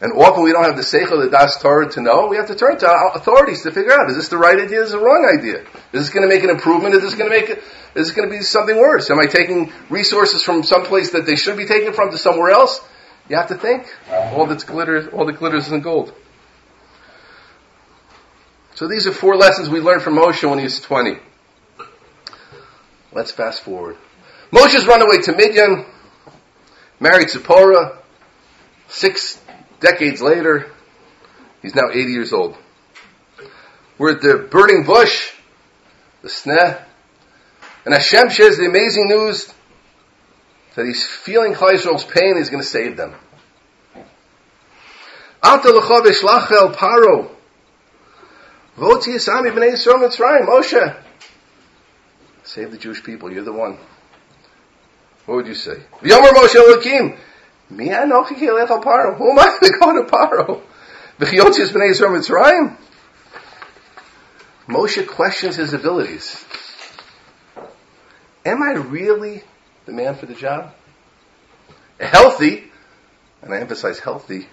And 0.00 0.12
often 0.14 0.42
we 0.42 0.50
don't 0.50 0.64
have 0.64 0.76
the 0.76 0.82
seichel, 0.82 1.22
the 1.22 1.30
das 1.30 1.62
Torah 1.62 1.88
to 1.90 2.00
know. 2.00 2.26
We 2.26 2.38
have 2.38 2.48
to 2.48 2.56
turn 2.56 2.76
to 2.78 2.88
our 2.88 3.16
authorities 3.16 3.62
to 3.62 3.70
figure 3.70 3.92
out, 3.92 4.10
is 4.10 4.16
this 4.16 4.28
the 4.28 4.36
right 4.36 4.58
idea, 4.58 4.82
is 4.82 4.90
this 4.90 4.98
the 4.98 4.98
wrong 4.98 5.32
idea? 5.32 5.60
Is 5.92 6.02
this 6.02 6.10
going 6.10 6.28
to 6.28 6.34
make 6.34 6.42
an 6.42 6.50
improvement? 6.50 6.96
Is 6.96 7.02
this 7.02 7.14
going 7.14 7.30
to 7.30 7.40
make 7.40 7.50
it, 7.50 7.58
is 7.94 8.08
this 8.08 8.10
going 8.10 8.28
to 8.28 8.36
be 8.36 8.42
something 8.42 8.76
worse? 8.76 9.08
Am 9.08 9.20
I 9.20 9.26
taking 9.26 9.72
resources 9.88 10.42
from 10.42 10.64
some 10.64 10.84
place 10.86 11.12
that 11.12 11.24
they 11.24 11.36
should 11.36 11.56
be 11.56 11.66
taken 11.66 11.92
from 11.92 12.10
to 12.10 12.18
somewhere 12.18 12.50
else? 12.50 12.80
You 13.28 13.36
have 13.36 13.46
to 13.48 13.54
think. 13.54 13.86
All 14.10 14.46
that's 14.46 14.64
glitters, 14.64 15.06
all 15.12 15.24
that 15.26 15.38
glitters 15.38 15.66
isn't 15.66 15.84
gold. 15.84 16.12
So 18.74 18.88
these 18.88 19.06
are 19.06 19.12
four 19.12 19.36
lessons 19.36 19.68
we 19.68 19.80
learned 19.80 20.02
from 20.02 20.16
Moshe 20.16 20.46
when 20.50 20.58
he 20.58 20.64
was 20.64 20.80
20. 20.80 21.20
Let's 23.16 23.32
fast 23.32 23.62
forward. 23.62 23.96
Moshe's 24.52 24.86
run 24.86 25.00
away 25.00 25.22
to 25.22 25.32
Midian, 25.32 25.86
married 27.00 27.30
Zipporah, 27.30 27.96
six 28.88 29.40
decades 29.80 30.20
later, 30.20 30.70
he's 31.62 31.74
now 31.74 31.88
80 31.90 32.12
years 32.12 32.34
old. 32.34 32.58
We're 33.96 34.16
at 34.16 34.20
the 34.20 34.46
burning 34.50 34.84
bush, 34.84 35.32
the 36.20 36.28
sneh, 36.28 36.78
and 37.86 37.94
Hashem 37.94 38.28
shares 38.28 38.58
the 38.58 38.66
amazing 38.66 39.06
news 39.08 39.50
that 40.74 40.84
he's 40.84 41.02
feeling 41.02 41.54
Chayisrael's 41.54 42.04
pain, 42.04 42.36
he's 42.36 42.50
going 42.50 42.62
to 42.62 42.68
save 42.68 42.98
them. 42.98 43.14
paro. 46.68 47.30
Moshe. 50.46 51.05
Save 52.46 52.70
the 52.70 52.78
Jewish 52.78 53.02
people, 53.02 53.32
you're 53.32 53.42
the 53.42 53.52
one. 53.52 53.76
What 55.26 55.34
would 55.34 55.46
you 55.48 55.54
say? 55.54 55.82
V'yomer 56.00 56.28
Moshe 56.28 56.54
Elokim. 56.54 57.18
Mi 57.70 57.88
anochi 57.88 58.36
kilech 58.38 58.70
al 58.70 58.80
paro. 58.80 59.16
Who 59.18 59.32
am 59.32 59.38
I 59.40 59.58
to 59.60 59.72
go 59.80 59.92
to 59.92 60.08
paro? 60.08 60.62
V'chiyotzias 61.18 61.72
b'nei 61.72 61.90
Yisrael 61.90 62.16
Mitzrayim. 62.16 62.76
Moshe 64.68 65.04
questions 65.08 65.56
his 65.56 65.72
abilities. 65.72 66.44
Am 68.44 68.62
I 68.62 68.74
really 68.74 69.42
the 69.86 69.92
man 69.92 70.14
for 70.14 70.26
the 70.26 70.34
job? 70.34 70.72
Healthy, 71.98 72.70
and 73.42 73.52
I 73.52 73.58
emphasize 73.58 73.98
healthy, 73.98 74.46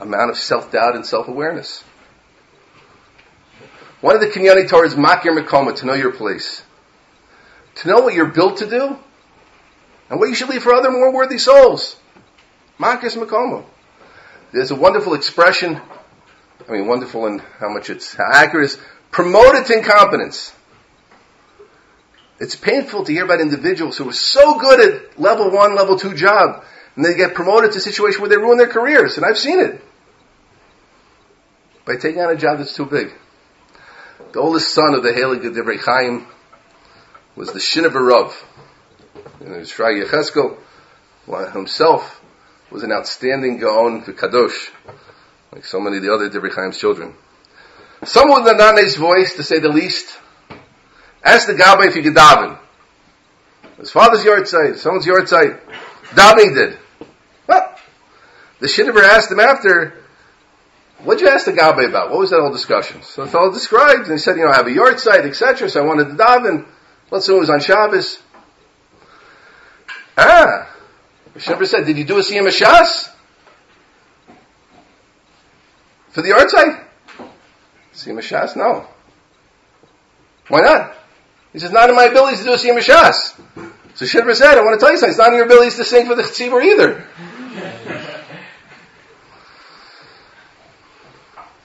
amount 0.00 0.30
of 0.30 0.36
self-doubt 0.36 0.96
and 0.96 1.06
self-awareness. 1.06 1.84
One 4.00 4.16
of 4.16 4.20
the 4.20 4.26
Kenyani 4.26 4.68
Torah 4.68 4.88
is 4.88 4.96
makir 4.96 5.38
mekoma, 5.38 5.76
to 5.76 5.86
know 5.86 5.94
your 5.94 6.12
place. 6.12 6.64
To 7.76 7.88
know 7.88 8.00
what 8.00 8.14
you're 8.14 8.26
built 8.26 8.58
to 8.58 8.66
do, 8.68 8.98
and 10.10 10.20
what 10.20 10.28
you 10.28 10.34
should 10.34 10.48
leave 10.48 10.62
for 10.62 10.74
other 10.74 10.90
more 10.90 11.12
worthy 11.12 11.38
souls. 11.38 11.96
Marcus 12.78 13.16
Macomo. 13.16 13.64
There's 14.52 14.70
a 14.70 14.76
wonderful 14.76 15.14
expression, 15.14 15.80
I 16.68 16.72
mean 16.72 16.86
wonderful 16.86 17.26
in 17.26 17.40
how 17.58 17.68
much 17.68 17.90
it's 17.90 18.14
how 18.14 18.30
accurate 18.32 18.66
is, 18.66 18.78
promoted 19.10 19.66
to 19.66 19.78
incompetence. 19.78 20.52
It's 22.38 22.56
painful 22.56 23.04
to 23.04 23.12
hear 23.12 23.24
about 23.24 23.40
individuals 23.40 23.96
who 23.96 24.08
are 24.08 24.12
so 24.12 24.58
good 24.58 24.80
at 24.80 25.20
level 25.20 25.50
one, 25.50 25.74
level 25.74 25.98
two 25.98 26.14
job, 26.14 26.64
and 26.96 27.04
they 27.04 27.14
get 27.14 27.34
promoted 27.34 27.72
to 27.72 27.78
a 27.78 27.80
situation 27.80 28.20
where 28.20 28.30
they 28.30 28.36
ruin 28.36 28.58
their 28.58 28.68
careers, 28.68 29.16
and 29.16 29.26
I've 29.26 29.38
seen 29.38 29.60
it. 29.60 29.80
By 31.84 31.96
taking 31.96 32.20
on 32.20 32.30
a 32.30 32.36
job 32.36 32.58
that's 32.58 32.74
too 32.74 32.86
big. 32.86 33.12
The 34.32 34.40
oldest 34.40 34.72
son 34.72 34.94
of 34.94 35.02
the 35.02 35.10
Halig 35.10 35.42
Divrei 35.42 35.78
Chaim 35.78 36.26
was 37.36 37.52
the 37.52 37.58
Shinover 37.58 38.06
Rav. 38.06 38.44
And 39.40 39.54
Shrai 39.64 40.04
Yecheskel 40.04 40.58
himself 41.52 42.20
was 42.70 42.82
an 42.82 42.92
outstanding 42.92 43.58
Gaon 43.58 44.02
Kadosh, 44.02 44.70
like 45.52 45.64
so 45.64 45.80
many 45.80 45.98
of 45.98 46.02
the 46.02 46.12
other 46.12 46.28
Divrei 46.28 46.76
children. 46.76 47.14
Someone 48.04 48.44
with 48.44 48.52
a 48.52 48.56
non-nice 48.56 48.96
voice, 48.96 49.34
to 49.36 49.42
say 49.42 49.60
the 49.60 49.68
least, 49.68 50.18
asked 51.22 51.46
the 51.46 51.54
Gabbai 51.54 51.86
if 51.86 51.94
he 51.94 52.02
could 52.02 52.14
daven. 52.14 52.58
His 53.78 53.90
father's 53.90 54.24
yahrzeit, 54.24 54.76
someone's 54.76 55.06
yahrzeit. 55.06 55.58
Davening 56.10 56.54
did. 56.54 56.78
Well, 57.46 57.76
the 58.60 58.66
Shinover 58.66 59.02
asked 59.02 59.30
him 59.30 59.40
after, 59.40 59.94
what'd 61.02 61.22
you 61.22 61.28
ask 61.28 61.46
the 61.46 61.52
Gabbai 61.52 61.88
about? 61.88 62.10
What 62.10 62.18
was 62.18 62.30
that 62.30 62.40
whole 62.40 62.52
discussion? 62.52 63.02
So 63.02 63.24
the 63.24 63.30
fellow 63.30 63.52
described, 63.52 64.02
and 64.02 64.12
he 64.12 64.18
said, 64.18 64.36
you 64.36 64.44
know, 64.44 64.50
I 64.50 64.56
have 64.56 64.66
a 64.66 64.70
yahrzeit, 64.70 65.24
etc., 65.24 65.70
so 65.70 65.82
I 65.82 65.86
wanted 65.86 66.08
to 66.08 66.14
daven. 66.14 66.66
Let's 67.14 67.26
say 67.26 67.36
it 67.36 67.38
was 67.38 67.48
on 67.48 67.60
Shabbos. 67.60 68.20
Ah, 70.18 70.68
Shemper 71.36 71.64
said, 71.64 71.86
did 71.86 71.96
you 71.96 72.02
do 72.02 72.18
a 72.18 72.22
Siyum 72.22 72.48
Shas? 72.48 73.08
For 76.10 76.22
the 76.22 76.30
yard 76.30 76.50
site? 76.50 76.82
Siyum 77.94 78.18
Shas? 78.18 78.56
No. 78.56 78.88
Why 80.48 80.62
not? 80.62 80.96
He 81.52 81.60
says, 81.60 81.70
not 81.70 81.88
in 81.88 81.94
my 81.94 82.06
abilities 82.06 82.40
to 82.40 82.46
do 82.46 82.52
a 82.54 82.56
Siyum 82.56 82.78
Shas. 82.78 83.40
So 83.94 84.06
Shidra 84.06 84.34
said, 84.34 84.58
I 84.58 84.64
want 84.64 84.80
to 84.80 84.84
tell 84.84 84.90
you 84.90 84.98
something, 84.98 85.10
it's 85.10 85.18
not 85.18 85.28
in 85.28 85.34
your 85.34 85.44
abilities 85.44 85.76
to 85.76 85.84
sing 85.84 86.08
for 86.08 86.16
the 86.16 86.24
Tzibur 86.24 86.64
either. 86.64 87.06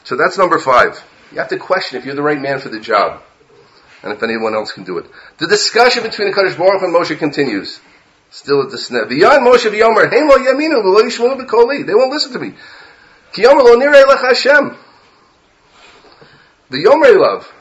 so 0.03 0.15
that's 0.15 0.37
number 0.37 0.59
five. 0.59 1.03
You 1.31 1.39
have 1.39 1.47
to 1.47 1.57
question 1.57 1.97
if 1.97 2.05
you're 2.05 2.13
the 2.13 2.21
right 2.21 2.39
man 2.39 2.59
for 2.59 2.69
the 2.69 2.79
job. 2.79 3.23
And 4.01 4.13
if 4.13 4.23
anyone 4.23 4.53
else 4.55 4.71
can 4.71 4.83
do 4.83 4.97
it. 4.97 5.05
The 5.37 5.47
discussion 5.47 6.03
between 6.03 6.29
the 6.29 6.33
Kaddish 6.33 6.55
Baruch 6.55 6.81
and 6.83 6.93
Moshe 6.95 7.17
continues. 7.17 7.79
Still 8.31 8.61
at 8.63 8.69
the 8.71 8.77
snap. 8.77 9.09
Beyond 9.09 9.45
Moshe 9.45 9.69
v'yomer. 9.69 10.09
They 10.09 10.21
won't 11.93 12.11
listen 12.11 12.31
to 12.33 12.39
me. 12.39 12.53
Ki 13.33 13.45
lo 13.45 13.75
nirei 13.75 14.05
lech 14.07 14.21
Hashem. 14.21 14.77
The 16.69 16.77
yomer 16.77 17.17
love. 17.19 17.51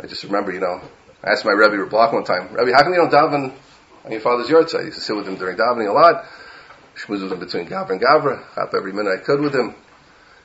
I 0.00 0.06
just 0.06 0.24
remember, 0.24 0.52
you 0.52 0.60
know, 0.60 0.80
I 1.22 1.30
asked 1.32 1.44
my 1.44 1.52
Rebbe 1.52 1.84
Block 1.86 2.12
one 2.12 2.24
time, 2.24 2.52
Rebbe, 2.52 2.72
how 2.74 2.82
come 2.82 2.92
you 2.92 2.98
don't 2.98 3.12
daven 3.12 3.52
on 4.04 4.10
your 4.10 4.20
father's 4.20 4.48
yahrzeit? 4.48 4.80
I 4.80 4.84
used 4.84 4.98
to 4.98 5.04
sit 5.04 5.14
with 5.14 5.26
him 5.28 5.36
during 5.36 5.56
davening 5.56 5.88
a 5.88 5.92
lot. 5.92 6.24
Shmuz 6.96 7.22
with 7.22 7.32
him 7.32 7.38
between 7.38 7.66
Gavra 7.66 7.90
and 7.90 8.00
Gavra. 8.00 8.42
Hop 8.54 8.72
every 8.74 8.92
minute 8.92 9.20
I 9.20 9.22
could 9.22 9.40
with 9.40 9.54
him. 9.54 9.74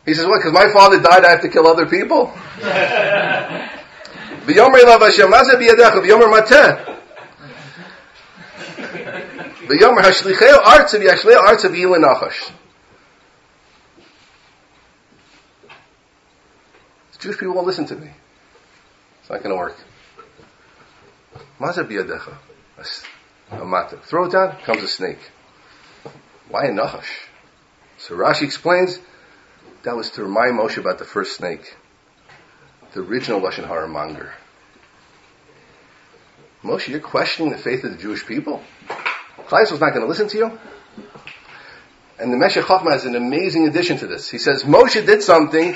He 0.05 0.13
says, 0.13 0.25
what, 0.25 0.39
because 0.39 0.51
my 0.51 0.69
father 0.73 0.99
died, 0.99 1.23
I 1.23 1.31
have 1.31 1.41
to 1.41 1.49
kill 1.49 1.67
other 1.67 1.85
people? 1.85 2.33
V'yomer 4.45 4.83
love 4.83 5.01
Hashem, 5.01 5.31
mazeh 5.31 5.55
b'yadecha, 5.59 6.01
v'yomer 6.01 6.29
mateh. 6.31 6.97
V'yomer 9.67 10.01
hashlicheo 10.01 10.57
artzav, 10.63 11.01
yashleo 11.01 11.39
artzav 11.41 11.75
yilin 11.75 12.03
nachash. 12.03 12.51
Jewish 17.21 17.37
people 17.37 17.53
won't 17.53 17.67
listen 17.67 17.85
to 17.85 17.95
me. 17.95 18.09
It's 19.19 19.29
not 19.29 19.43
going 19.43 19.53
to 19.53 19.55
work. 19.55 19.77
Maza 21.59 21.83
biyadecha. 21.83 22.33
A 23.51 23.63
mata. 23.63 23.97
Throw 23.97 24.25
it 24.25 24.31
down, 24.31 24.57
comes 24.65 24.81
a 24.81 24.87
snake. 24.87 25.19
Why 26.49 26.65
a 26.65 26.71
nachash? 26.71 27.27
So 27.99 28.15
Rashi 28.15 28.41
explains 28.41 28.97
that 29.83 29.95
was 29.95 30.09
to 30.11 30.23
remind 30.23 30.57
Moshe 30.57 30.77
about 30.77 30.97
the 30.97 31.05
first 31.05 31.35
snake. 31.35 31.75
The 32.93 33.01
original 33.01 33.39
Lashon 33.39 33.67
Hara 33.67 33.87
monger. 33.87 34.31
Moshe, 36.63 36.89
you're 36.89 36.99
questioning 36.99 37.51
the 37.51 37.57
faith 37.57 37.83
of 37.83 37.91
the 37.91 37.97
Jewish 37.97 38.25
people? 38.25 38.61
Klai 39.47 39.69
was 39.71 39.79
not 39.79 39.89
going 39.89 40.01
to 40.01 40.07
listen 40.07 40.27
to 40.29 40.37
you? 40.37 40.59
And 42.19 42.31
the 42.31 42.37
Meshech 42.37 42.65
Chochmah 42.65 42.95
is 42.97 43.05
an 43.05 43.15
amazing 43.15 43.67
addition 43.67 43.97
to 43.97 44.07
this. 44.07 44.29
He 44.29 44.37
says 44.37 44.63
Moshe 44.63 45.05
did 45.05 45.23
something 45.23 45.75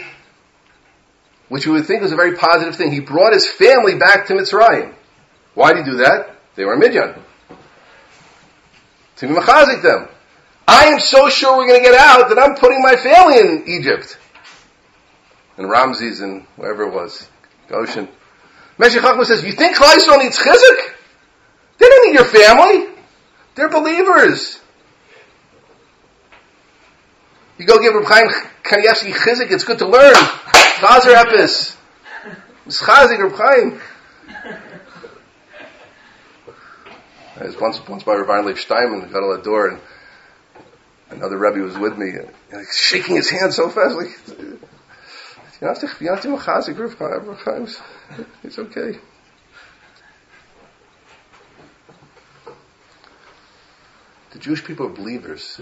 which 1.50 1.66
you 1.66 1.74
would 1.74 1.86
think 1.86 2.02
was 2.02 2.12
a 2.12 2.16
very 2.16 2.36
positive 2.36 2.76
thing. 2.76 2.92
He 2.92 3.00
brought 3.00 3.34
his 3.34 3.48
family 3.48 3.96
back 3.96 4.28
to 4.28 4.34
Mitzrayim. 4.34 4.94
Why 5.54 5.74
did 5.74 5.86
he 5.86 5.92
do 5.92 5.98
that? 5.98 6.36
They 6.56 6.66
were 6.66 6.74
in 6.74 6.80
Midian. 6.80 7.16
To 9.18 9.28
machazik 9.28 9.82
them. 9.82 10.08
I 10.68 10.86
am 10.86 11.00
so 11.00 11.30
sure 11.30 11.58
we're 11.58 11.68
going 11.68 11.84
to 11.84 11.90
get 11.90 12.00
out 12.00 12.30
that 12.30 12.40
I'm 12.40 12.56
putting 12.56 12.82
my 12.82 12.96
family 12.96 13.40
in 13.40 13.64
Egypt. 13.68 14.18
And 15.58 15.70
Ramses 15.70 16.20
and 16.20 16.44
wherever 16.56 16.84
it 16.84 16.94
was. 16.94 17.28
Goshen. 17.68 18.08
Meshech 18.78 19.02
Chochmah 19.02 19.26
says, 19.26 19.44
you 19.44 19.54
think 19.54 19.78
Klai 19.78 19.96
needs 20.22 20.38
chizik? 20.38 20.94
They 21.78 21.88
don't 21.88 22.08
need 22.08 22.16
your 22.16 22.26
family. 22.26 22.94
They're 23.56 23.70
believers. 23.70 24.60
You 27.58 27.66
go 27.66 27.80
give 27.80 27.94
Reb 27.94 28.06
Chaim 28.06 28.28
Kanievsky 28.64 29.14
chizik, 29.14 29.52
it's 29.52 29.64
good 29.64 29.80
to 29.80 29.88
learn. 29.88 30.14
Chazer 30.14 31.16
Epis. 31.16 31.78
Chazik 32.68 33.20
Reb 33.20 33.34
Chaim. 33.34 33.82
I 37.38 37.44
was 37.46 37.60
once, 37.60 37.86
once 37.88 38.04
by 38.04 38.16
Rabbi 38.16 38.46
Leib 38.46 38.58
Steinman, 38.58 39.12
got 39.12 39.24
on 39.24 39.38
the 39.38 39.44
door, 39.44 39.68
and 39.68 39.82
another 41.10 41.38
Rebbe 41.38 41.60
was 41.60 41.78
with 41.78 41.98
me, 41.98 42.12
and, 42.12 42.30
and 42.52 42.66
shaking 42.74 43.18
his 43.18 43.30
hand 43.30 43.54
so 43.54 43.70
fast, 43.70 43.96
like, 43.96 44.18
It's 48.44 48.60
okay. 48.60 49.00
The 54.32 54.40
Jewish 54.40 54.64
people 54.64 54.88
are 54.88 54.90
believers. 54.90 55.60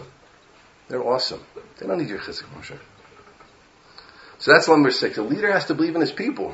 They're 0.90 1.04
awesome. 1.04 1.42
They 1.78 1.88
don't 1.88 2.00
need 2.00 2.10
your 2.10 2.20
chizik 2.20 2.44
Moshe. 2.56 2.78
So 4.40 4.52
that's 4.52 4.68
number 4.68 4.92
six. 4.92 5.18
A 5.18 5.24
leader 5.24 5.52
has 5.52 5.66
to 5.66 5.76
believe 5.76 5.96
in 5.96 6.02
his 6.02 6.12
people. 6.12 6.54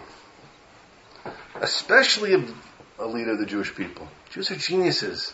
Especially 1.56 2.34
a, 2.36 2.46
a 3.00 3.08
leader 3.08 3.32
of 3.32 3.40
the 3.40 3.46
Jewish 3.46 3.74
people. 3.74 4.08
Jews 4.30 4.52
are 4.52 4.58
geniuses. 4.58 5.34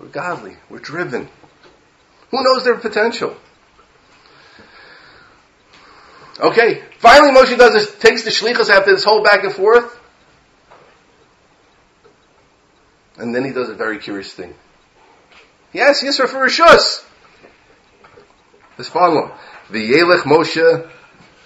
We're 0.00 0.06
godly. 0.06 0.56
We're 0.70 0.78
driven. 0.78 1.28
Who 2.30 2.42
knows 2.42 2.64
their 2.64 2.76
potential? 2.76 3.36
Okay, 6.40 6.84
finally 6.98 7.32
Moshe 7.32 7.56
does 7.56 7.72
this, 7.72 7.98
takes 7.98 8.24
the 8.24 8.30
shlichus 8.30 8.70
after 8.70 8.94
this 8.94 9.04
whole 9.04 9.22
back 9.22 9.44
and 9.44 9.52
forth. 9.52 9.98
And 13.18 13.34
then 13.34 13.44
he 13.44 13.52
does 13.52 13.68
a 13.68 13.74
very 13.74 13.98
curious 13.98 14.32
thing. 14.32 14.54
He 15.72 15.80
asks 15.80 16.04
Yisro 16.04 16.28
for 16.28 16.38
Rishus. 16.38 17.04
This 18.76 18.88
following. 18.88 19.30
V'yelech 19.70 20.22
Moshe 20.22 20.88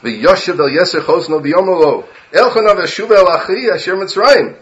v'yoshev 0.03 0.59
el 0.59 0.69
yeser 0.69 1.01
chosno 1.01 1.41
v'yomolo 1.41 2.07
elchana 2.31 2.77
v'shuva 2.77 3.17
el 3.17 3.29
achi 3.29 3.71
asher 3.71 3.97
mitzrayim. 3.97 4.57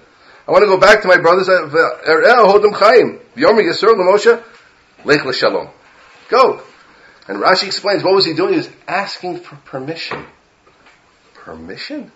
I 0.46 0.52
want 0.52 0.62
to 0.62 0.68
go 0.68 0.78
back 0.78 1.02
to 1.02 1.08
my 1.08 1.18
brothers 1.18 1.48
uh, 1.48 1.68
Er'el 2.06 2.46
hodem 2.46 2.74
chaim 2.74 3.20
v'yomer 3.36 3.64
yeser 3.64 3.88
l'Moshe 3.88 4.42
lech 5.04 5.24
l'shalom. 5.24 5.68
Go. 6.28 6.62
And 7.26 7.42
Rashi 7.42 7.66
explains 7.66 8.02
what 8.02 8.14
was 8.14 8.24
he 8.24 8.34
doing? 8.34 8.52
He 8.52 8.58
was 8.58 8.70
asking 8.86 9.40
for 9.40 9.56
permission. 9.56 10.24
Permission? 11.44 12.12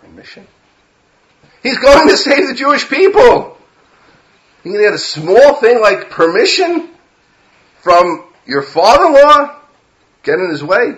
Permission? 0.00 0.46
He's 1.62 1.78
going 1.78 2.08
to 2.08 2.16
save 2.16 2.48
the 2.48 2.54
Jewish 2.54 2.88
people. 2.88 3.56
You 4.64 4.84
had 4.84 4.94
a 4.94 4.98
small 4.98 5.54
thing 5.54 5.80
like 5.80 6.10
permission 6.10 6.90
from 7.82 8.24
your 8.44 8.62
father-in-law 8.62 9.60
get 10.24 10.40
in 10.40 10.50
his 10.50 10.64
way. 10.64 10.96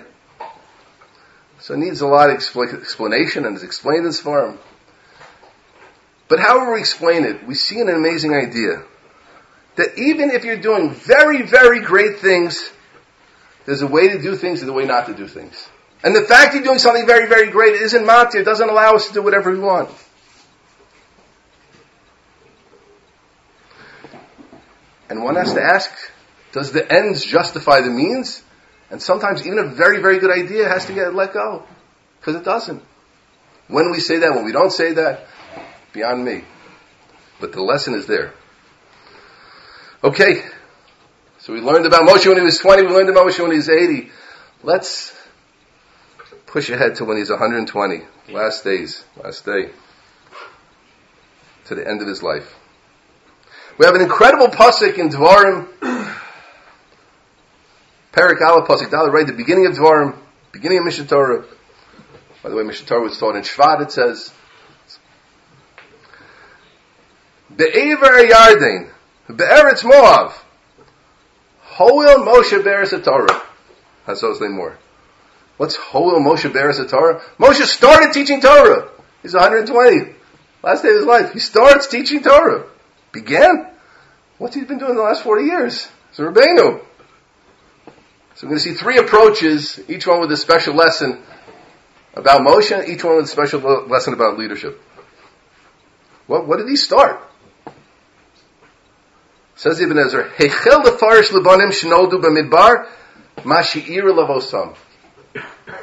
So 1.60 1.74
it 1.74 1.78
needs 1.78 2.00
a 2.00 2.06
lot 2.06 2.30
of 2.30 2.36
explanation 2.36 3.44
and 3.44 3.54
it's 3.54 3.64
explained 3.64 4.06
in 4.06 4.12
Sfarim. 4.12 4.56
But 6.28 6.40
however 6.40 6.72
we 6.72 6.80
explain 6.80 7.24
it, 7.24 7.46
we 7.46 7.54
see 7.54 7.80
an 7.80 7.90
amazing 7.90 8.34
idea. 8.34 8.82
That 9.76 9.98
even 9.98 10.30
if 10.30 10.44
you're 10.44 10.60
doing 10.60 10.90
very, 10.90 11.42
very 11.42 11.80
great 11.80 12.20
things, 12.20 12.70
there's 13.66 13.82
a 13.82 13.86
way 13.86 14.08
to 14.08 14.22
do 14.22 14.36
things 14.36 14.62
and 14.62 14.70
a 14.70 14.72
way 14.72 14.86
not 14.86 15.06
to 15.06 15.14
do 15.14 15.28
things. 15.28 15.68
And 16.02 16.14
the 16.14 16.22
fact 16.22 16.54
you're 16.54 16.62
doing 16.62 16.78
something 16.78 17.06
very, 17.06 17.26
very 17.28 17.50
great 17.50 17.74
isn't 17.74 18.04
matir, 18.04 18.44
doesn't 18.44 18.68
allow 18.68 18.94
us 18.94 19.08
to 19.08 19.14
do 19.14 19.22
whatever 19.22 19.50
we 19.50 19.58
want. 19.58 19.90
And 25.08 25.24
one 25.24 25.36
has 25.36 25.54
to 25.54 25.62
ask, 25.62 25.90
does 26.52 26.72
the 26.72 26.90
ends 26.92 27.24
justify 27.24 27.80
the 27.80 27.90
means? 27.90 28.42
And 28.90 29.02
sometimes 29.02 29.46
even 29.46 29.58
a 29.58 29.66
very, 29.66 30.00
very 30.00 30.18
good 30.18 30.30
idea 30.30 30.68
has 30.68 30.86
to 30.86 30.92
get 30.92 31.14
let 31.14 31.32
go. 31.32 31.64
Because 32.20 32.36
it 32.36 32.44
doesn't. 32.44 32.82
When 33.68 33.90
we 33.90 34.00
say 34.00 34.18
that, 34.18 34.34
when 34.34 34.44
we 34.44 34.52
don't 34.52 34.72
say 34.72 34.94
that, 34.94 35.26
beyond 35.92 36.24
me. 36.24 36.44
But 37.40 37.52
the 37.52 37.62
lesson 37.62 37.94
is 37.94 38.06
there. 38.06 38.32
Okay. 40.02 40.42
So 41.38 41.52
we 41.52 41.60
learned 41.60 41.86
about 41.86 42.08
Moshe 42.08 42.26
when 42.26 42.36
he 42.36 42.42
was 42.42 42.58
20, 42.58 42.82
we 42.82 42.88
learned 42.88 43.08
about 43.08 43.26
Moshe 43.26 43.40
when 43.40 43.50
he 43.50 43.56
was 43.56 43.68
80. 43.68 44.10
Let's 44.62 45.10
push 46.48 46.70
ahead 46.70 46.96
to 46.96 47.04
when 47.04 47.16
he's 47.16 47.30
120. 47.30 48.02
Last 48.30 48.64
days, 48.64 49.04
last 49.22 49.44
day. 49.44 49.70
To 51.66 51.74
the 51.74 51.86
end 51.86 52.02
of 52.02 52.08
his 52.08 52.22
life. 52.22 52.54
We 53.78 53.86
have 53.86 53.94
an 53.94 54.00
incredible 54.00 54.48
pasuk 54.48 54.98
in 54.98 55.10
Dvarim 55.10 55.68
Perik 58.12 58.40
Aleph 58.40 58.66
Pasuk 58.66 58.90
right 59.12 59.26
the 59.26 59.32
beginning 59.32 59.66
of 59.66 59.74
Dvarim, 59.74 60.16
beginning 60.50 60.78
of 60.78 60.84
Mishnah 60.84 61.06
Torah. 61.06 61.44
By 62.42 62.48
the 62.48 62.56
way, 62.56 62.64
Mishnah 62.64 62.86
Torah 62.86 63.02
was 63.02 63.18
taught 63.18 63.36
in 63.36 63.42
Shvat, 63.42 63.82
it 63.82 63.92
says, 63.92 64.32
Be'ever 67.54 68.18
a 68.18 68.28
Yarden, 68.28 68.90
Be'eretz 69.28 69.82
Moav, 69.82 70.32
Hoel 71.62 72.24
Moshe 72.24 72.60
Beres 72.62 73.04
Torah. 73.04 73.42
Hasos 74.06 74.40
more. 74.50 74.78
What's 75.58 75.74
Hoel 75.76 76.20
Moshe 76.20 76.50
Beres 76.50 76.88
Torah? 76.88 77.20
Moshe 77.38 77.62
started 77.62 78.12
teaching 78.12 78.40
Torah. 78.40 78.88
He's 79.22 79.34
120. 79.34 80.14
Last 80.62 80.82
day 80.82 80.90
of 80.90 80.96
his 80.96 81.04
life. 81.04 81.32
He 81.32 81.40
starts 81.40 81.88
teaching 81.88 82.22
Torah. 82.22 82.64
Began? 83.12 83.68
What's 84.38 84.54
he 84.54 84.62
been 84.62 84.78
doing 84.78 84.94
the 84.94 85.02
last 85.02 85.24
40 85.24 85.44
years? 85.44 85.88
It's 86.10 86.18
a 86.20 86.22
Rabbeinu. 86.22 86.80
So 88.36 88.46
we're 88.46 88.50
going 88.50 88.58
to 88.58 88.60
see 88.60 88.74
three 88.74 88.98
approaches, 88.98 89.80
each 89.88 90.06
one 90.06 90.20
with 90.20 90.30
a 90.30 90.36
special 90.36 90.74
lesson 90.74 91.20
about 92.14 92.42
Moshe, 92.42 92.88
each 92.88 93.02
one 93.02 93.16
with 93.16 93.24
a 93.24 93.28
special 93.28 93.60
lesson 93.88 94.14
about 94.14 94.38
leadership. 94.38 94.80
What, 96.28 96.46
what 96.46 96.58
did 96.58 96.68
he 96.68 96.76
start? 96.76 97.20
Says 99.56 99.80
Ibn 99.80 99.98
Ezra, 99.98 100.30
Heichel 100.30 100.84
lefarish 100.84 101.30
lebanim 101.30 101.72
shenoldu 101.72 102.22
b'midbar, 102.22 102.86
mashi'ir 103.38 104.04
lavosam. 104.04 104.76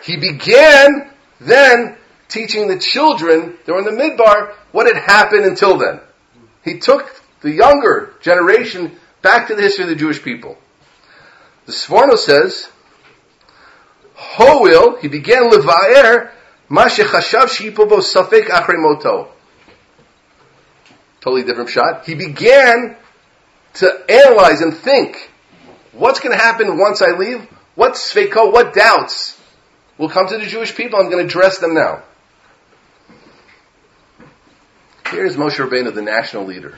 He 0.04 0.18
began 0.18 1.10
then 1.40 1.98
teaching 2.28 2.68
the 2.68 2.80
children 2.80 3.58
during 3.66 3.86
the 3.86 3.92
midbar 3.92 4.54
what 4.72 4.88
had 4.94 5.02
happened 5.02 5.46
until 5.46 5.78
then. 5.78 6.00
He 6.64 6.80
took 6.80 7.22
the 7.42 7.52
younger 7.52 8.14
generation 8.22 8.98
back 9.22 9.48
to 9.48 9.56
the 9.56 9.62
history 9.62 9.84
of 9.84 9.90
the 9.90 9.96
Jewish 9.96 10.22
people. 10.22 10.58
The 11.66 11.72
Sforno 11.72 12.18
says, 12.18 12.70
Hoil, 14.16 14.98
he 14.98 15.08
began 15.08 15.50
levaer, 15.50 16.32
mashe 16.70 17.04
chashav 17.04 17.48
shipobo 17.48 18.00
safek 18.02 18.46
achre 18.46 18.78
moto. 18.78 19.30
Totally 21.22 21.44
different 21.44 21.70
shot. 21.70 22.06
He 22.06 22.16
began 22.16 22.96
to 23.76 24.06
analyze 24.10 24.62
and 24.62 24.74
think, 24.74 25.32
what's 25.92 26.20
going 26.20 26.38
to 26.38 26.42
happen 26.42 26.78
once 26.78 27.02
I 27.02 27.12
leave? 27.12 27.42
What 27.74 27.94
sveko, 27.94 28.52
what 28.52 28.74
doubts 28.74 29.35
will 29.98 30.10
come 30.10 30.28
to 30.28 30.38
the 30.38 30.46
Jewish 30.46 30.76
people? 30.76 31.00
I'm 31.00 31.10
going 31.10 31.26
to 31.26 31.26
address 31.26 31.60
them 31.60 31.74
now. 31.74 32.04
Here's 35.10 35.36
Moshe 35.36 35.56
Rabbeinu, 35.56 35.94
the 35.94 36.02
national 36.02 36.46
leader. 36.46 36.78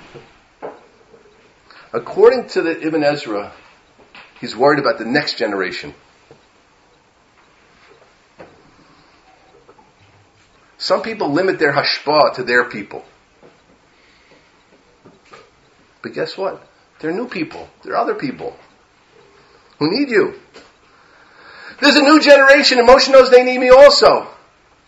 According 1.94 2.50
to 2.50 2.62
the 2.62 2.80
Ibn 2.86 3.04
Ezra, 3.04 3.54
he's 4.40 4.56
worried 4.56 4.80
about 4.80 5.00
the 5.00 5.06
next 5.06 5.38
generation. 5.38 5.94
Some 10.78 11.02
people 11.02 11.32
limit 11.32 11.58
their 11.58 11.74
hashpah 11.74 12.36
to 12.36 12.44
their 12.44 12.66
people. 12.66 13.04
But 16.02 16.14
guess 16.14 16.38
what? 16.38 16.62
They're 17.00 17.12
new 17.12 17.28
people. 17.28 17.68
They're 17.84 17.98
other 17.98 18.16
people 18.16 18.56
who 19.80 19.90
need 19.90 20.10
you. 20.10 20.40
There's 21.80 21.96
a 21.96 22.02
new 22.02 22.20
generation, 22.20 22.80
and 22.80 22.88
Moshe 22.88 23.10
knows 23.10 23.30
they 23.30 23.44
need 23.44 23.60
me 23.60 23.70
also. 23.70 24.28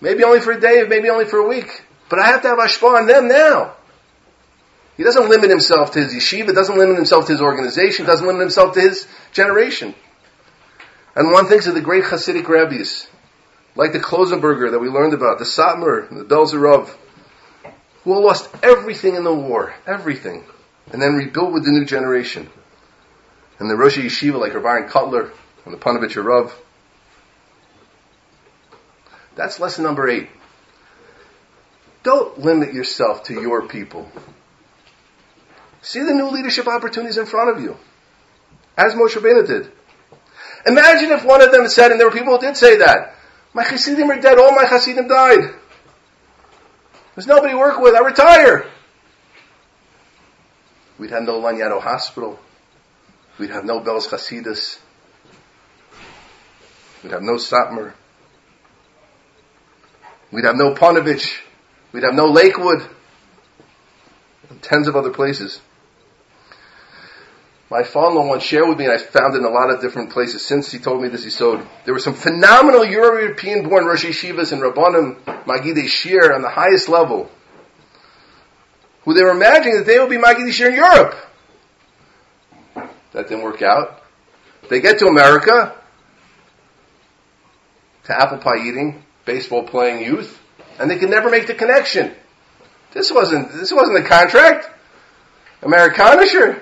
Maybe 0.02 0.24
only 0.24 0.40
for 0.40 0.52
a 0.52 0.60
day, 0.60 0.84
maybe 0.88 1.10
only 1.10 1.26
for 1.26 1.38
a 1.38 1.48
week. 1.48 1.84
But 2.10 2.20
I 2.20 2.28
have 2.28 2.42
to 2.42 2.48
have 2.48 2.58
hashpah 2.58 2.98
on 2.98 3.06
them 3.06 3.28
now. 3.28 3.76
He 4.98 5.04
doesn't 5.04 5.30
limit 5.30 5.50
himself 5.50 5.92
to 5.92 6.00
his 6.00 6.14
yeshiva, 6.14 6.54
doesn't 6.54 6.78
limit 6.78 6.98
himself 6.98 7.28
to 7.28 7.32
his 7.32 7.42
organization, 7.42 8.06
doesn't 8.06 8.26
limit 8.26 8.42
himself 8.42 8.74
to 8.74 8.82
his 8.82 9.08
generation. 9.32 9.96
And 11.16 11.32
one 11.32 11.48
thinks 11.48 11.68
of 11.68 11.74
the 11.74 11.82
great 11.82 12.04
Hasidic 12.04 12.48
rabbis, 12.48 13.08
like 13.76 13.94
the 13.94 14.00
Klausenberger 14.00 14.72
that 14.72 14.80
we 14.80 14.90
learned 14.90 15.14
about, 15.14 15.40
the 15.40 15.46
Satmar, 15.46 16.10
the 16.10 16.26
Belzerov, 16.26 16.94
who 18.04 18.14
all 18.14 18.24
lost 18.24 18.50
everything 18.64 19.16
in 19.16 19.24
the 19.24 19.34
war, 19.34 19.74
everything, 19.86 20.44
and 20.92 21.02
then 21.02 21.14
rebuilt 21.14 21.54
with 21.54 21.66
the 21.66 21.72
new 21.72 21.86
generation. 21.86 22.50
And 23.60 23.70
the 23.70 23.76
Rosh 23.76 23.98
Yeshiva 23.98 24.40
like 24.40 24.54
Rav 24.54 24.90
Kotler 24.90 25.32
and 25.66 25.74
the 25.74 25.78
Panovich 25.78 26.22
Rav. 26.22 26.54
That's 29.40 29.58
lesson 29.58 29.86
number 29.86 30.10
eight. 30.10 30.28
Don't 32.04 32.40
limit 32.40 32.74
yourself 32.74 33.24
to 33.28 33.34
your 33.34 33.70
people. 33.70 34.12
See 35.82 36.04
the 36.04 36.14
new 36.14 36.30
leadership 36.30 36.68
opportunities 36.68 37.18
in 37.18 37.26
front 37.26 37.56
of 37.56 37.64
you. 37.64 37.78
As 38.78 38.96
Moshe 38.96 39.16
Rabbeinu 39.16 39.48
did. 39.48 39.72
Imagine 40.66 41.12
if 41.14 41.24
one 41.24 41.42
of 41.42 41.54
them 41.54 41.70
said, 41.70 41.92
and 41.92 42.02
there 42.02 42.10
were 42.10 42.14
people 42.14 42.36
who 42.36 42.42
did 42.42 42.58
say 42.58 42.80
that, 42.80 43.16
my 43.54 43.64
Hasidim 43.64 44.12
are 44.12 44.20
dead, 44.20 44.38
all 44.38 44.54
my 44.54 44.66
Hasidim 44.66 45.08
died. 45.08 45.54
There's 47.16 47.26
nobody 47.26 47.54
to 47.54 47.60
work 47.60 47.80
with, 47.80 47.96
I 47.96 48.00
retire. 48.00 48.70
We'd 50.98 51.12
have 51.12 51.24
no 51.24 51.40
Lanyado 51.40 51.82
Hospital. 51.82 52.38
We'd 53.38 53.52
have 53.52 53.64
no 53.64 53.80
Belz 53.80 54.10
Hasidus. 54.10 54.80
We'd 57.04 57.14
have 57.14 57.24
no 57.24 57.36
Satmar. 57.36 57.94
We'd 60.32 60.46
have 60.46 60.56
no 60.56 60.74
Ponovich. 60.74 61.40
We'd 61.92 62.04
have 62.04 62.14
no 62.14 62.26
Lakewood. 62.26 62.88
And 64.50 64.62
tens 64.62 64.88
of 64.88 64.96
other 64.96 65.12
places. 65.12 65.62
My 67.70 67.84
father-in-law 67.84 68.28
once 68.28 68.44
shared 68.44 68.68
with 68.68 68.80
me, 68.80 68.86
and 68.86 68.94
I 68.94 68.98
found 68.98 69.36
it 69.36 69.40
in 69.40 69.46
a 69.46 69.50
lot 69.50 69.70
of 69.70 69.80
different 69.80 70.10
places 70.10 70.44
since 70.44 70.72
he 70.72 70.80
told 70.80 71.04
me 71.04 71.08
this, 71.08 71.24
he 71.24 71.30
said, 71.30 71.62
there 71.86 71.94
were 71.94 72.00
some 72.00 72.16
phenomenal 72.16 72.84
Euro-European 72.84 73.70
born 73.70 73.86
Rosh 73.86 74.06
Yeshivas 74.06 74.52
and 74.52 74.62
Rabbanim 74.62 75.24
Magidei 75.46 75.88
Shir 75.88 76.34
on 76.34 76.42
the 76.42 76.50
highest 76.50 76.90
level, 76.90 77.30
who 79.04 79.14
they 79.14 79.22
were 79.22 79.30
imagining 79.30 79.78
that 79.78 79.86
they 79.86 80.00
would 80.00 80.10
be 80.10 80.18
Magidei 80.18 80.52
Shir 80.52 80.70
in 80.70 80.76
Europe. 80.76 81.16
That 83.12 83.28
didn't 83.28 83.44
work 83.44 83.62
out. 83.62 84.02
They 84.72 84.82
get 84.82 84.98
to 85.00 85.06
America, 85.06 85.76
to 88.06 88.20
apple 88.20 88.40
pie 88.40 88.68
eating, 88.68 89.04
baseball 89.30 89.62
playing 89.62 90.04
youth, 90.04 90.42
and 90.80 90.90
they 90.90 90.98
can 90.98 91.12
never 91.12 91.30
make 91.30 91.46
the 91.46 91.54
connection. 91.54 92.12
This 92.94 93.12
wasn't, 93.12 93.52
this 93.52 93.72
wasn't 93.72 94.04
a 94.04 94.08
contract. 94.08 94.68
Americana, 95.62 96.26
sure. 96.26 96.60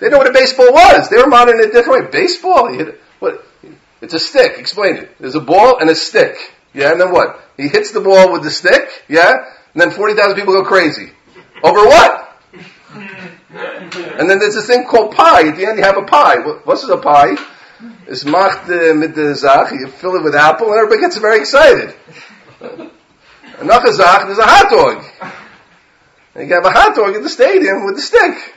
They 0.00 0.08
know 0.08 0.18
what 0.18 0.26
a 0.26 0.32
baseball 0.32 0.72
was. 0.72 1.08
They 1.08 1.18
were 1.18 1.28
modeling 1.28 1.60
it 1.60 1.68
a 1.68 1.72
different 1.72 2.04
way. 2.04 2.10
Baseball, 2.10 2.72
hit, 2.72 3.00
what? 3.20 3.46
It's 4.00 4.14
a 4.14 4.18
stick. 4.18 4.58
Explain 4.58 4.96
it. 4.96 5.16
There's 5.20 5.36
a 5.36 5.40
ball 5.40 5.78
and 5.78 5.88
a 5.88 5.94
stick. 5.94 6.34
Yeah, 6.74 6.90
and 6.90 7.00
then 7.00 7.12
what? 7.12 7.40
He 7.56 7.68
hits 7.68 7.92
the 7.92 8.00
ball 8.00 8.32
with 8.32 8.42
the 8.42 8.50
stick. 8.50 9.04
Yeah, 9.08 9.32
and 9.72 9.80
then 9.80 9.92
forty 9.92 10.14
thousand 10.14 10.36
people 10.36 10.54
go 10.54 10.64
crazy 10.64 11.12
over 11.62 11.84
what? 11.84 12.36
and 13.52 14.30
then 14.30 14.38
there's 14.38 14.54
this 14.54 14.66
thing 14.66 14.84
called 14.84 15.14
pie. 15.14 15.48
At 15.48 15.56
the 15.56 15.66
end, 15.66 15.78
you 15.78 15.84
have 15.84 15.98
a 15.98 16.02
pie. 16.02 16.38
What's 16.64 16.82
a 16.88 16.96
pie? 16.96 17.36
It's 18.06 18.24
macht 18.24 18.68
uh, 18.68 18.94
mit 18.94 19.14
the 19.14 19.34
zach. 19.34 19.72
You 19.72 19.88
fill 19.88 20.16
it 20.16 20.22
with 20.22 20.34
apple, 20.34 20.68
and 20.68 20.76
everybody 20.76 21.00
gets 21.00 21.16
very 21.16 21.38
excited. 21.38 21.94
Another 23.58 23.92
zach, 23.92 24.26
there's 24.26 24.38
a 24.38 24.44
hot 24.44 24.70
dog. 24.70 25.04
And 26.34 26.48
you 26.48 26.54
have 26.54 26.64
a 26.64 26.70
hot 26.70 26.94
dog 26.94 27.14
in 27.16 27.22
the 27.22 27.28
stadium 27.28 27.84
with 27.84 27.96
the 27.96 28.02
stick. 28.02 28.54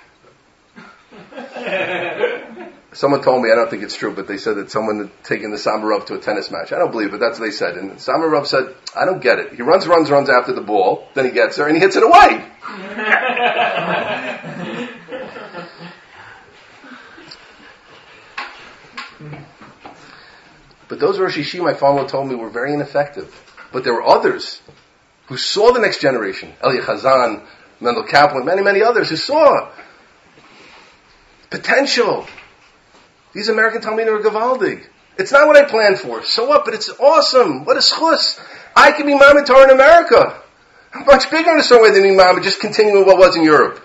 Someone 2.94 3.22
told 3.24 3.42
me, 3.42 3.50
I 3.52 3.56
don't 3.56 3.70
think 3.70 3.82
it's 3.82 3.96
true, 3.96 4.14
but 4.14 4.28
they 4.28 4.38
said 4.38 4.58
that 4.58 4.70
someone 4.70 5.00
had 5.00 5.24
taken 5.24 5.50
the 5.50 5.58
Samarov 5.58 6.06
to 6.08 6.14
a 6.16 6.20
tennis 6.20 6.52
match. 6.52 6.72
I 6.72 6.78
don't 6.78 6.92
believe 6.92 7.08
it, 7.08 7.12
but 7.12 7.20
that's 7.20 7.40
what 7.40 7.46
they 7.46 7.52
said. 7.52 7.76
And 7.76 7.94
Samarov 7.94 8.46
said, 8.46 8.76
I 8.96 9.06
don't 9.06 9.22
get 9.22 9.40
it. 9.40 9.54
He 9.54 9.64
runs, 9.64 9.88
runs, 9.88 10.12
runs 10.12 10.30
after 10.30 10.54
the 10.54 10.62
ball, 10.62 11.08
then 11.16 11.26
he 11.26 11.32
gets 11.32 11.56
there 11.58 11.68
and 11.68 11.76
he 11.76 11.82
hits 11.82 11.96
it 11.96 12.04
away. 12.04 12.46
But 20.94 21.00
those 21.00 21.18
Rosh 21.18 21.40
Yeshiva, 21.40 21.64
my 21.64 21.74
father 21.74 22.08
told 22.08 22.30
me, 22.30 22.36
were 22.36 22.52
very 22.52 22.72
ineffective. 22.72 23.34
But 23.72 23.84
there 23.84 23.96
were 23.96 24.04
others 24.04 24.62
who 25.26 25.38
saw 25.38 25.72
the 25.72 25.80
next 25.80 26.02
generation. 26.02 26.54
Elia 26.64 26.84
Chazan, 26.84 27.44
Mendel 27.82 28.04
Kaplan, 28.04 28.46
many, 28.46 28.62
many 28.62 28.84
others 28.84 29.10
who 29.10 29.16
saw 29.16 29.72
potential. 31.50 32.28
These 33.34 33.50
American 33.50 33.82
Talmidim 33.82 34.20
are 34.20 34.22
Gavaldig. 34.22 34.86
It's 35.18 35.32
not 35.32 35.48
what 35.48 35.58
I 35.58 35.68
planned 35.68 35.98
for. 35.98 36.22
So 36.22 36.46
what? 36.48 36.64
But 36.64 36.76
it's 36.76 36.90
awesome. 37.00 37.66
What 37.66 37.76
a 37.76 37.80
schus. 37.80 38.40
I 38.76 38.92
can 38.92 39.08
be 39.08 39.14
Mamatar 39.14 39.64
in 39.64 39.72
America. 39.72 40.40
I'm 40.94 41.08
much 41.08 41.32
bigger 41.32 41.58
in 41.58 41.64
some 41.64 41.82
way 41.82 41.90
than 41.90 42.16
Mama, 42.16 42.40
just 42.40 42.62
continuing 42.62 43.08
what 43.08 43.18
was 43.18 43.36
in 43.36 43.44
Europe. 43.44 43.84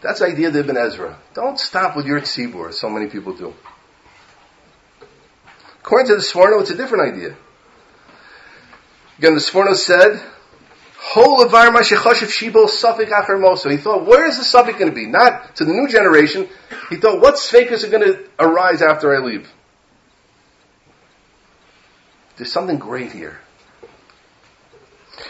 That's 0.00 0.20
the 0.20 0.26
idea 0.26 0.48
of 0.48 0.56
Ibn 0.56 0.76
Ezra. 0.76 1.18
Don't 1.34 1.58
stop 1.58 1.96
with 1.96 2.06
your 2.06 2.20
tzibur, 2.20 2.68
as 2.68 2.78
so 2.78 2.88
many 2.88 3.06
people 3.06 3.34
do. 3.34 3.54
According 5.80 6.08
to 6.08 6.16
the 6.16 6.22
Sforno, 6.22 6.60
it's 6.60 6.70
a 6.70 6.76
different 6.76 7.14
idea. 7.14 7.36
Again, 9.18 9.34
the 9.34 9.40
Sforno 9.40 9.74
said, 9.74 10.22
whole 11.00 11.42
of 11.42 11.50
Shibol 11.50 12.68
Suffolk 12.68 13.08
Acher 13.08 13.70
He 13.70 13.76
thought, 13.76 14.06
where 14.06 14.26
is 14.26 14.36
the 14.38 14.44
Suffolk 14.44 14.78
going 14.78 14.90
to 14.90 14.94
be? 14.94 15.06
Not 15.06 15.56
to 15.56 15.64
the 15.64 15.72
new 15.72 15.88
generation. 15.88 16.48
He 16.90 16.96
thought, 16.96 17.20
what 17.20 17.34
sfekas 17.34 17.84
are 17.84 17.90
going 17.90 18.12
to 18.12 18.28
arise 18.38 18.82
after 18.82 19.14
I 19.14 19.24
leave? 19.24 19.50
There's 22.36 22.52
something 22.52 22.78
great 22.78 23.10
here. 23.10 23.38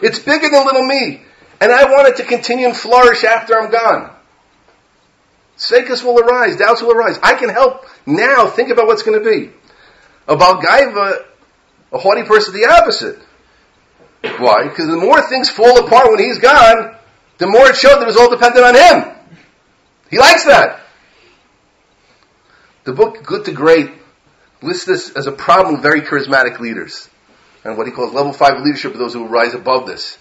It's 0.03 0.19
bigger 0.19 0.51
than 0.51 0.67
little 0.67 0.85
me, 0.85 1.23
and 1.61 1.73
I 1.73 1.85
want 1.85 2.09
it 2.09 2.17
to 2.17 2.25
continue 2.25 2.67
and 2.67 2.77
flourish 2.77 3.25
after 3.25 3.59
I'm 3.59 3.71
gone. 3.71 4.18
Sfekas 5.59 6.05
will 6.05 6.19
arise, 6.21 6.57
doubts 6.57 6.83
will 6.83 6.93
arise. 6.93 7.19
I 7.23 7.35
can 7.35 7.49
help 7.49 7.85
now 8.07 8.47
think 8.47 8.71
about 8.71 8.87
what's 8.87 9.03
going 9.03 9.23
to 9.23 9.29
be. 9.29 9.51
About 10.27 10.63
Gaiva, 10.63 11.25
a 11.93 11.99
haughty 11.99 12.23
person, 12.23 12.55
the 12.55 12.67
opposite. 12.67 13.19
Why? 14.39 14.69
Because 14.69 14.87
the 14.87 14.97
more 14.97 15.21
things 15.23 15.51
fall 15.51 15.85
apart 15.85 16.11
when 16.11 16.19
he's 16.19 16.39
gone, 16.39 16.95
the 17.39 17.47
more 17.47 17.69
it 17.69 17.77
showed 17.77 17.97
that 17.97 18.03
it 18.03 18.07
was 18.07 18.17
all 18.17 18.31
dependent 18.31 18.65
on 18.65 18.75
him. 18.75 19.15
He 20.11 20.19
likes 20.19 20.45
that. 20.45 20.81
The 22.85 22.93
book 22.93 23.23
Good 23.25 23.45
to 23.47 23.53
Great 23.53 23.91
lists 24.63 24.87
this 24.87 25.11
as 25.11 25.27
a 25.27 25.33
problem 25.33 25.75
with 25.75 25.83
very 25.83 26.03
charismatic 26.03 26.59
leaders. 26.59 27.09
And 27.65 27.77
what 27.77 27.87
he 27.87 27.93
calls 27.93 28.15
level 28.15 28.33
five 28.33 28.63
leadership 28.63 28.95
are 28.95 28.99
those 28.99 29.13
who 29.13 29.27
rise 29.27 29.55
above 29.55 29.87
this. 29.87 30.19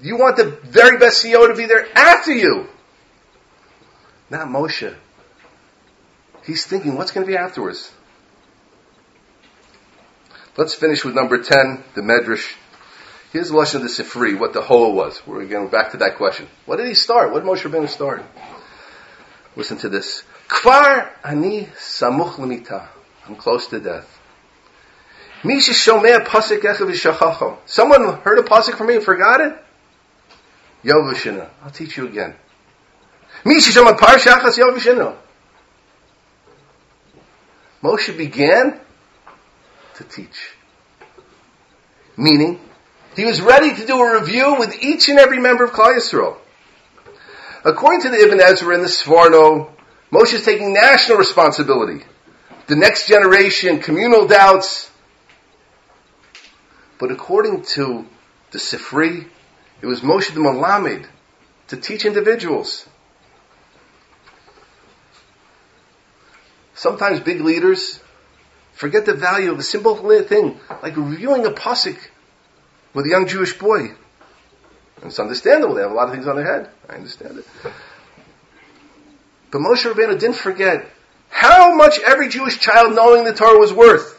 You 0.00 0.16
want 0.16 0.36
the 0.36 0.58
very 0.64 0.98
best 0.98 1.24
CEO 1.24 1.48
to 1.48 1.54
be 1.54 1.66
there 1.66 1.86
after 1.96 2.32
you. 2.32 2.68
Not 4.30 4.48
Moshe. 4.48 4.94
He's 6.44 6.64
thinking, 6.64 6.96
what's 6.96 7.12
going 7.12 7.26
to 7.26 7.30
be 7.30 7.36
afterwards? 7.36 7.92
Let's 10.56 10.74
finish 10.74 11.04
with 11.04 11.14
number 11.14 11.42
10, 11.42 11.84
the 11.94 12.00
Medrash. 12.00 12.54
Here's 13.32 13.50
the 13.50 13.56
lesson 13.56 13.82
of 13.82 13.88
the 13.88 14.02
Sifri, 14.02 14.38
what 14.38 14.54
the 14.54 14.62
whole 14.62 14.94
was. 14.94 15.20
We're 15.26 15.42
again 15.42 15.68
back 15.68 15.92
to 15.92 15.98
that 15.98 16.16
question. 16.16 16.48
What 16.66 16.76
did 16.76 16.88
he 16.88 16.94
start? 16.94 17.30
What 17.30 17.44
did 17.44 17.48
Moshe 17.48 17.70
Rabbeinu 17.70 17.88
start? 17.88 18.24
Listen 19.54 19.76
to 19.78 19.88
this. 19.88 20.22
Kvar 20.48 21.10
ani 21.22 21.68
samuch 21.76 22.34
lemita. 22.36 22.88
I'm 23.26 23.36
close 23.36 23.66
to 23.68 23.80
death. 23.80 24.18
Misha 25.44 25.72
shomea 25.72 26.24
pasik 26.24 26.60
echav 26.60 27.58
Someone 27.66 28.14
heard 28.20 28.38
a 28.38 28.42
pasuk 28.42 28.76
from 28.76 28.86
me 28.88 28.96
and 28.96 29.04
forgot 29.04 29.40
it? 29.40 29.56
Yovashina. 30.84 31.50
I'll 31.62 31.70
teach 31.70 31.96
you 31.96 32.06
again. 32.06 32.34
Misha 32.34 32.36
shomea 32.36 32.36
parshachas 32.36 32.36
Yovashina. 32.38 33.27
Moshe 37.82 38.16
began 38.16 38.80
to 39.94 40.04
teach. 40.04 40.52
Meaning, 42.16 42.60
he 43.14 43.24
was 43.24 43.40
ready 43.40 43.74
to 43.74 43.86
do 43.86 44.00
a 44.00 44.20
review 44.20 44.56
with 44.58 44.82
each 44.82 45.08
and 45.08 45.18
every 45.18 45.38
member 45.38 45.64
of 45.64 45.70
Klal 45.70 45.96
Yisrael. 45.96 46.36
According 47.64 48.02
to 48.02 48.10
the 48.10 48.16
Ibn 48.16 48.40
Ezra 48.40 48.74
and 48.74 48.84
the 48.84 48.88
Sforno, 48.88 49.70
Moshe 50.12 50.34
is 50.34 50.44
taking 50.44 50.72
national 50.72 51.18
responsibility. 51.18 52.04
The 52.66 52.76
next 52.76 53.08
generation, 53.08 53.80
communal 53.80 54.26
doubts. 54.26 54.90
But 56.98 57.10
according 57.10 57.62
to 57.74 58.06
the 58.50 58.58
Sifri, 58.58 59.26
it 59.80 59.86
was 59.86 60.00
Moshe 60.00 60.32
the 60.32 60.40
Malamed 60.40 61.06
to 61.68 61.76
teach 61.76 62.04
individuals. 62.04 62.88
Sometimes 66.78 67.18
big 67.18 67.40
leaders 67.40 68.00
forget 68.72 69.04
the 69.04 69.14
value 69.14 69.50
of 69.50 69.58
a 69.58 69.64
simple 69.64 69.96
thing, 70.22 70.60
like 70.80 70.96
reviewing 70.96 71.44
a 71.44 71.50
pasuk 71.50 71.98
with 72.94 73.04
a 73.04 73.08
young 73.08 73.26
Jewish 73.26 73.58
boy. 73.58 73.80
And 73.80 75.06
it's 75.06 75.18
understandable. 75.18 75.74
They 75.74 75.82
have 75.82 75.90
a 75.90 75.94
lot 75.94 76.06
of 76.06 76.14
things 76.14 76.28
on 76.28 76.36
their 76.36 76.44
head. 76.44 76.70
I 76.88 76.94
understand 76.94 77.38
it. 77.38 77.46
But 79.50 79.58
Moshe 79.58 79.92
Rabbeinu 79.92 80.20
didn't 80.20 80.36
forget 80.36 80.88
how 81.30 81.74
much 81.74 81.98
every 81.98 82.28
Jewish 82.28 82.60
child 82.60 82.94
knowing 82.94 83.24
the 83.24 83.32
Torah 83.32 83.58
was 83.58 83.72
worth. 83.72 84.14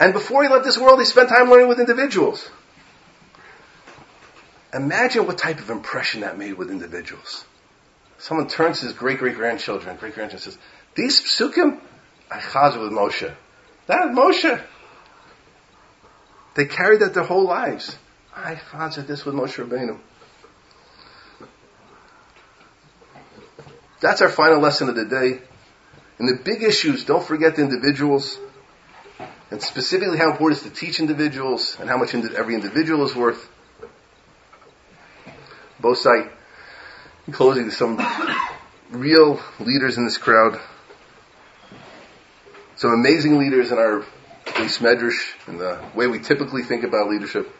And 0.00 0.12
before 0.12 0.42
he 0.42 0.48
left 0.48 0.64
this 0.64 0.76
world, 0.76 0.98
he 0.98 1.04
spent 1.04 1.28
time 1.28 1.50
learning 1.50 1.68
with 1.68 1.78
individuals. 1.78 2.50
Imagine 4.74 5.28
what 5.28 5.38
type 5.38 5.60
of 5.60 5.70
impression 5.70 6.22
that 6.22 6.36
made 6.36 6.54
with 6.54 6.68
individuals. 6.68 7.44
Someone 8.20 8.48
turns 8.48 8.80
to 8.80 8.86
his 8.86 8.94
great 8.94 9.18
great 9.18 9.36
grandchildren, 9.36 9.96
great 9.96 10.14
grandchildren 10.14 10.52
says, 10.52 10.58
These 10.94 11.22
psukim, 11.22 11.80
I 12.30 12.38
chaz 12.38 12.80
with 12.80 12.92
Moshe. 12.92 13.32
That 13.86 14.08
Moshe. 14.12 14.62
They 16.54 16.66
carried 16.66 17.00
that 17.00 17.14
their 17.14 17.24
whole 17.24 17.44
lives. 17.44 17.96
I 18.34 18.54
chaz 18.54 19.06
this 19.06 19.24
with 19.24 19.34
Moshe 19.34 19.64
Rabbeinu. 19.64 19.98
That's 24.00 24.22
our 24.22 24.30
final 24.30 24.60
lesson 24.60 24.88
of 24.88 24.96
the 24.96 25.04
day. 25.04 25.42
And 26.18 26.28
the 26.28 26.42
big 26.42 26.62
issues, 26.62 27.04
don't 27.04 27.24
forget 27.24 27.56
the 27.56 27.62
individuals, 27.62 28.38
and 29.50 29.62
specifically 29.62 30.18
how 30.18 30.30
important 30.30 30.60
it 30.60 30.66
is 30.66 30.72
to 30.72 30.78
teach 30.78 31.00
individuals 31.00 31.76
and 31.80 31.88
how 31.88 31.96
much 31.96 32.14
every 32.14 32.54
individual 32.54 33.04
is 33.04 33.14
worth. 33.14 33.48
Both 35.80 35.98
side, 35.98 36.30
in 37.26 37.32
closing, 37.32 37.64
to 37.64 37.70
some 37.70 37.98
real 38.90 39.40
leaders 39.60 39.96
in 39.96 40.04
this 40.04 40.18
crowd, 40.18 40.60
some 42.80 42.94
amazing 42.94 43.38
leaders 43.38 43.72
in 43.72 43.76
our 43.76 44.06
Beis 44.46 44.78
Medrash 44.78 45.34
and 45.46 45.60
the 45.60 45.78
way 45.94 46.06
we 46.06 46.18
typically 46.18 46.62
think 46.62 46.82
about 46.82 47.10
leadership. 47.10 47.54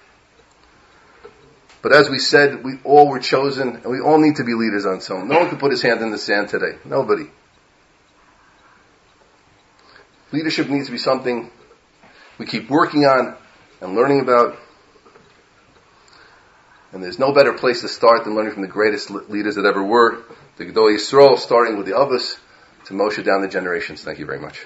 But 1.83 1.93
as 1.93 2.09
we 2.09 2.19
said, 2.19 2.65
we 2.65 2.79
all 2.85 3.07
were 3.07 3.19
chosen 3.19 3.77
and 3.77 3.85
we 3.85 4.01
all 4.01 4.19
need 4.19 4.37
to 4.37 4.45
be 4.45 4.55
leaders 4.55 4.87
on 4.87 5.03
some. 5.03 5.29
No 5.29 5.41
one 5.41 5.51
can 5.51 5.59
put 5.59 5.73
his 5.73 5.83
hand 5.83 6.01
in 6.01 6.11
the 6.11 6.17
sand 6.17 6.49
today. 6.49 6.79
Nobody. 6.87 7.25
Leadership 10.33 10.71
needs 10.71 10.87
to 10.87 10.93
be 10.93 10.97
something 10.97 11.51
we 12.39 12.47
keep 12.47 12.71
working 12.71 13.05
on 13.05 13.37
and 13.83 13.95
learning 13.95 14.21
about. 14.21 14.57
And 16.93 17.05
there's 17.05 17.19
no 17.19 17.35
better 17.35 17.53
place 17.53 17.83
to 17.83 17.89
start 17.89 18.25
than 18.25 18.35
learning 18.35 18.55
from 18.55 18.63
the 18.63 18.69
greatest 18.69 19.11
leaders 19.11 19.57
that 19.57 19.67
ever 19.67 19.85
were, 19.85 20.23
the 20.57 20.65
Gedol 20.65 20.97
Yisrael, 20.97 21.37
starting 21.37 21.77
with 21.77 21.85
the 21.85 21.93
Avos, 21.93 22.39
to 22.87 22.95
Moshe 22.95 23.23
down 23.23 23.43
the 23.43 23.49
generations. 23.49 24.03
Thank 24.03 24.19
you 24.19 24.25
very 24.25 24.41
much. 24.41 24.65